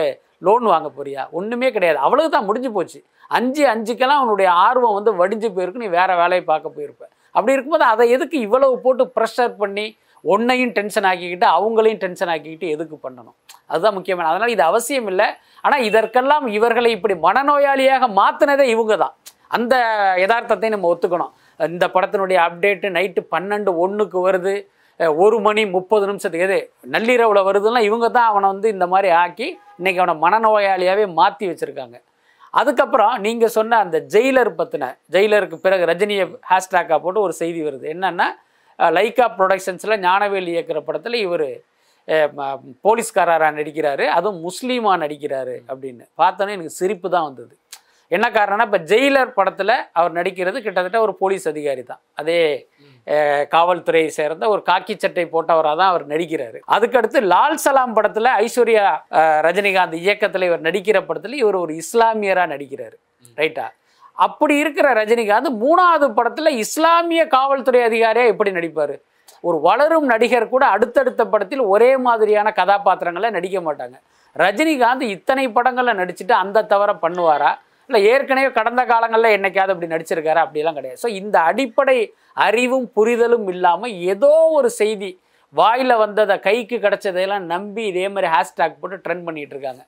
லோன் 0.47 0.67
வாங்க 0.73 0.89
போறியா? 0.97 1.23
ஒன்றுமே 1.39 1.69
கிடையாது. 1.77 1.99
அவ்வளவு 2.07 2.35
தான் 2.35 2.49
முடிஞ்சு 2.49 2.71
போச்சு. 2.77 2.99
அஞ்சு 3.39 3.63
அஞ்சுக்கெல்லாம் 3.75 4.23
உன்னுடைய 4.25 4.49
ஆர்வம் 4.67 4.97
வந்து 4.99 5.13
வடிஞ்சு 5.21 5.49
போயிருக்கு. 5.55 5.83
நீ 5.85 5.89
வேற 6.01 6.11
வேலையை 6.23 6.45
பார்க்க 6.51 6.77
போயிருப்ப. 6.77 7.05
அப்படி 7.35 7.55
இருக்கும்போது 7.55 7.87
அதை 7.93 8.05
எதுக்கு 8.17 8.37
இவ்வளவு 8.47 8.77
போட்டு 8.85 9.05
ப்ரெஷர் 9.17 9.55
பண்ணி 9.63 9.87
உன்னையும் 10.25 10.73
டென்ஷன் 10.79 11.07
ஆக்கிக்கிட்டு 11.09 11.47
அவங்களையும் 11.57 12.01
டென்ஷன் 12.05 12.31
ஆக்கிக்கிட்டு 12.35 12.69
எதுக்கு 12.75 12.97
பண்ணணும்? 13.07 13.37
அதுதான் 13.71 13.97
முக்கியமான. 13.97 14.29
அதனால் 14.33 14.55
இது 14.55 14.65
அவசியம் 14.71 15.09
இல்லை 15.13 15.27
ஆனால் 15.65 15.85
இதற்கெல்லாம் 15.89 16.47
இவர்களை 16.59 16.91
இப்படி 16.97 17.15
மனநோயாளியாக 17.27 18.09
மாற்றினதே 18.21 18.67
இவங்க 18.75 18.97
தான் 19.05 19.15
அந்த 19.57 19.75
யதார்த்தத்தை 20.23 20.69
நம்ம 20.75 20.89
ஒத்துக்கணும். 20.95 21.33
இந்த 21.61 21.85
படத்தினுடைய 21.95 22.39
அப்டேட்டு 22.47 22.89
நைட்டு 22.97 23.21
பன்னெண்டு 23.35 23.71
ஒன்றுக்கு 23.85 24.19
வருது. 24.27 24.55
ஒரு 25.25 25.37
மணி 25.47 25.63
முப்பது 25.77 26.05
நிமிஷத்துக்கு 26.11 26.47
எது? 26.49 26.59
நள்ளிரவில் 26.95 27.47
வருதுன்னா 27.49 27.81
இவங்க 27.89 28.07
தான் 28.17 28.29
அவனை 28.31 28.47
வந்து 28.53 28.69
இந்த 28.75 28.87
மாதிரி 28.93 29.09
ஆக்கி 29.23 29.49
இன்னைக்கு 29.79 30.01
அவனை 30.03 30.15
மனநோயாளியாகவே 30.25 31.05
மாற்றி 31.19 31.45
வச்சுருக்காங்க. 31.51 31.97
அதுக்கப்புறம் 32.61 33.15
நீங்கள் 33.27 33.55
சொன்ன 33.57 33.79
அந்த 33.85 33.97
ஜெயிலர் 34.15 34.51
பற்றின 34.61 34.85
ஜெயிலருக்கு 35.15 35.57
பிறகு 35.67 35.89
ரஜினியை 35.91 36.25
ஹேஷ்டாக்காக 36.51 36.99
போட்டு 37.05 37.21
ஒரு 37.27 37.35
செய்தி 37.43 37.61
வருது. 37.67 37.87
என்னென்னா 37.95 38.29
லைக்கா 38.97 39.27
ப்ரொடக்ஷன்ஸில் 39.39 40.01
ஞானவேல் 40.07 40.51
இயக்கிற 40.55 40.81
படத்தில் 40.89 41.19
இவர் 41.27 41.49
போலீஸ்காரராக 42.87 43.53
நடிக்கிறாரு. 43.61 44.05
அதுவும் 44.17 44.39
முஸ்லீமாக 44.49 45.01
நடிக்கிறாரு 45.05 45.57
அப்படின்னு. 45.71 46.05
பார்த்தோன்னே 46.21 46.55
எனக்கு 46.57 46.79
சிரிப்பு 46.81 47.09
தான் 47.15 47.27
வந்தது. 47.29 47.55
என்ன 48.17 48.27
காரணம்னா 48.37 48.67
இப்போ 48.69 48.81
ஜெயிலர் 48.91 49.37
படத்தில் 49.39 49.75
அவர் 49.99 50.13
நடிக்கிறது 50.19 50.59
கிட்டத்தட்ட 50.67 50.99
ஒரு 51.07 51.13
போலீஸ் 51.23 51.47
அதிகாரி 51.53 51.83
தான். 51.91 52.01
அதே 52.21 52.41
காவல்துறையை 53.55 54.09
சேர்ந்த 54.19 54.45
ஒரு 54.55 54.63
காக்கி 54.71 54.95
சட்டை 55.03 55.25
போட்டவராக 55.35 55.77
தான் 55.81 55.91
அவர் 55.93 56.05
நடிக்கிறாரு. 56.13 56.59
அதுக்கடுத்து 56.75 57.19
லால் 57.33 57.63
சலாம் 57.65 57.95
படத்தில் 57.99 58.31
ஐஸ்வர்யா 58.45 58.87
ரஜினிகாந்த் 59.47 59.97
இயக்கத்தில் 60.05 60.47
இவர் 60.49 60.65
நடிக்கிற 60.69 60.99
படத்தில் 61.09 61.37
இவர் 61.43 61.59
ஒரு 61.65 61.75
இஸ்லாமியராக 61.83 62.49
நடிக்கிறாரு. 62.55 62.97
ரைட்டா? 63.41 63.67
அப்படி 64.27 64.55
இருக்கிற 64.63 64.87
ரஜினிகாந்த் 65.01 65.51
மூணாவது 65.65 66.07
படத்தில் 66.19 66.59
இஸ்லாமிய 66.65 67.23
காவல்துறை 67.37 67.83
அதிகாரியாக 67.91 68.33
எப்படி 68.35 68.53
நடிப்பார்? 68.59 68.97
ஒரு 69.49 69.59
வளரும் 69.69 70.07
நடிகர் 70.13 70.53
கூட 70.53 70.65
அடுத்தடுத்த 70.75 71.23
படத்தில் 71.33 71.65
ஒரே 71.75 71.91
மாதிரியான 72.07 72.49
கதாபாத்திரங்களை 72.61 73.29
நடிக்க 73.39 73.59
மாட்டாங்க. 73.67 73.97
ரஜினிகாந்த் 74.37 75.05
இத்தனை 75.15 75.45
படங்களில் 75.57 75.99
நடிச்சுட்டு 76.01 76.35
அந்த 76.43 76.67
தவிர 76.73 76.93
பண்ணுவாரா? 77.05 77.53
இல்லை 77.89 78.01
ஏற்கனவே 78.13 78.49
கடந்த 78.59 78.83
காலங்களில் 78.91 79.35
என்னைக்காவது 79.37 79.73
அப்படி 79.75 79.93
நடிச்சிருக்காரு? 79.93 80.41
அப்படிலாம் 80.45 80.79
கிடையாது. 80.79 80.99
ஸோ 81.05 81.09
இந்த 81.21 81.37
அடிப்படை 81.51 81.99
அறிவும் 82.47 82.87
புரிதலும் 82.97 83.47
இல்லாமல் 83.55 83.95
ஏதோ 84.13 84.33
ஒரு 84.59 84.69
செய்தி 84.81 85.11
வாயில் 85.55 85.95
வந்ததை 86.03 86.35
கைக்கு 86.47 86.77
கிடைச்சதையெல்லாம் 86.85 87.47
நம்பி 87.53 87.83
இதே 87.93 88.07
மாதிரி 88.15 88.29
ஹேஷ்டேக் 88.35 88.81
போட்டு 88.81 88.97
ட்ரெண்ட் 89.05 89.27
பண்ணிகிட்டு 89.29 89.55
இருக்காங்க. 89.57 89.83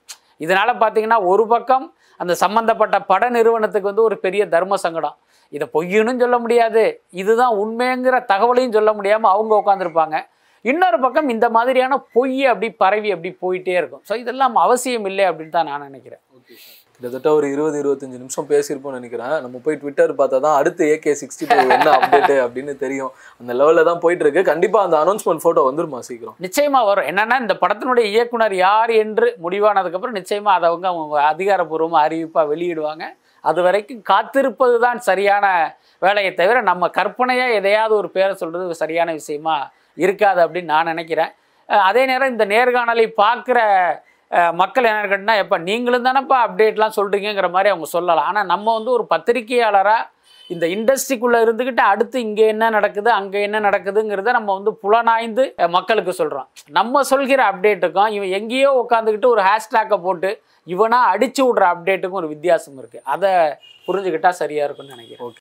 இதனால் 0.45 0.81
பார்த்தீங்கன்னா 0.83 1.19
ஒரு 1.33 1.45
பக்கம் 1.53 1.87
அந்த 2.23 2.33
சம்மந்தப்பட்ட 2.45 2.97
பட 3.11 3.25
நிறுவனத்துக்கு 3.37 3.91
வந்து 3.91 4.07
ஒரு 4.09 4.17
பெரிய 4.25 4.43
தர்ம 4.55 4.79
சங்கடம். 4.85 5.17
இதை 5.57 5.67
பொய்யுன்னு 5.77 6.23
சொல்ல 6.25 6.37
முடியாது. 6.45 6.85
இதுதான் 7.23 7.55
உண்மைங்கிற 7.63 8.17
தகவலையும் 8.33 8.77
சொல்ல 8.79 8.91
முடியாமல் 8.99 9.33
அவங்க 9.35 9.55
உட்காந்துருப்பாங்க 9.63 10.19
இன்னொரு 10.65 10.99
பக்கம் 11.05 11.29
இந்த 11.35 11.47
மாதிரியான 11.57 11.95
பொய் 12.17 12.43
அப்படி 12.53 12.69
பரவி 12.83 13.11
அப்படி 13.15 13.31
போயிட்டே 13.45 13.77
இருக்கும். 13.81 14.03
ஸோ 14.09 14.15
இதெல்லாம் 14.23 14.57
அவசியம் 14.65 15.07
இல்லை 15.11 15.25
அப்படின்னு 15.31 15.57
தான் 15.59 15.71
நான் 15.73 15.89
நினைக்கிறேன். 15.89 16.23
கிட்டத்தட்ட 17.01 17.29
ஒரு 17.37 17.47
இருபது 17.53 17.77
இருபத்தஞ்சு 17.81 18.19
நிமிஷம் 18.23 18.49
பேசியிருப்போம்னு 18.51 18.99
நினைக்கிறேன். 18.99 19.35
நம்ம 19.45 19.59
போய் 19.67 19.79
ட்விட்டர் 19.83 20.11
பார்த்தா 20.19 20.39
தான் 20.47 20.57
அடுத்து 20.61 20.89
ஏகே 20.95 21.13
சிக்ஸ்டி 21.21 21.45
டூ 21.51 21.57
என்ன 21.77 21.93
அப்டேட் 21.99 22.33
அப்படின்னு 22.45 22.73
தெரியும். 22.83 23.13
அந்த 23.41 23.53
லெவலில் 23.61 23.89
தான் 23.89 24.03
போயிட்டு 24.03 24.25
இருக்கு 24.25 24.43
கண்டிப்பாக 24.51 24.87
அந்த 24.89 24.97
அனௌன்ஸ்மெண்ட் 25.05 25.43
ஃபோட்டோ 25.45 25.63
வந்துருமா 25.69 26.01
சீக்கிரம். 26.09 26.37
நிச்சயமாக 26.47 26.89
வரும். 26.91 27.09
என்னன்னா 27.13 27.39
இந்த 27.45 27.55
படத்தினுடைய 27.63 28.07
இயக்குனர் 28.15 28.55
யார் 28.67 28.93
என்று 29.05 29.29
முடிவானதுக்கப்புறம் 29.45 30.19
நிச்சயமாக 30.21 30.57
அதை 30.59 30.69
அவங்க 30.73 30.89
அவங்க 30.93 31.17
அதிகாரப்பூர்வமாக 31.33 32.05
அறிவிப்பாக 32.09 32.47
வெளியிடுவாங்க. 32.53 33.07
அது 33.45 33.61
வரைக்கும் 33.69 34.05
காத்திருப்பது 34.13 34.77
தான் 34.87 35.01
சரியான 35.09 35.47
வேலையை 36.07 36.35
தவிர 36.43 36.61
நம்ம 36.71 36.91
கற்பனையாக 37.01 37.59
எதையாவது 37.61 37.95
ஒரு 38.03 38.11
பேரை 38.19 38.37
சொல்கிறது 38.43 38.81
சரியான 38.85 39.11
விஷயமா 39.21 39.57
இருக்காது 40.05 40.41
அப்படின்னு 40.47 40.73
நான் 40.75 40.91
நினைக்கிறேன். 40.95 41.33
அதே 41.89 42.05
நேரம் 42.13 42.33
இந்த 42.35 42.45
நேர்காணலை 42.55 43.09
பார்க்குற 43.25 43.59
மக்கள் 44.61 44.89
என்ன 44.91 45.09
கேட்டால் 45.13 45.41
எப்போ 45.43 45.57
நீங்களும் 45.69 46.07
தானேப்பா 46.07 46.39
அப்டேட்லாம் 46.47 46.97
சொல்கிறீங்கிற 46.99 47.49
மாதிரி 47.57 47.73
அவங்க 47.73 47.89
சொல்லலாம். 47.97 48.29
ஆனால் 48.31 48.51
நம்ம 48.53 48.75
வந்து 48.79 48.91
ஒரு 48.97 49.07
பத்திரிகையாளராக 49.15 50.09
இந்த 50.51 50.67
இண்டஸ்ட்ரிக்குள்ளே 50.75 51.39
இருந்துக்கிட்டு 51.45 51.83
அடுத்து 51.91 52.17
இங்கே 52.27 52.47
என்ன 52.53 52.69
நடக்குது 52.77 53.11
அங்கே 53.17 53.41
என்ன 53.47 53.59
நடக்குதுங்கிறத 53.67 54.33
நம்ம 54.39 54.55
வந்து 54.59 54.73
புலனாய்ந்து 54.83 55.45
மக்களுக்கு 55.77 56.13
சொல்கிறோம் 56.21 56.49
நம்ம 56.79 57.03
சொல்கிற 57.11 57.43
அப்டேட்டுக்கும் 57.51 58.15
இவன் 58.17 58.35
எங்கேயோ 58.39 58.71
உட்காந்துக்கிட்டு 58.83 59.33
ஒரு 59.35 59.43
ஹேஷ்டேக்கை 59.49 59.99
போட்டு 60.07 60.31
இவனாக 60.67 61.13
அடிச்சு 61.13 61.43
விட்ற 61.47 61.67
அப்டேட்டுக்கும் 61.75 62.21
ஒரு 62.23 62.33
வித்தியாசம் 62.35 62.79
இருக்குது 62.81 63.07
அதை 63.15 63.31
புரிஞ்சுக்கிட்டால் 63.89 64.41
சரியாக 64.43 64.67
இருக்கும்னு 64.67 64.95
நினைக்கிறேன். 64.97 65.23
ஓகே. 65.29 65.39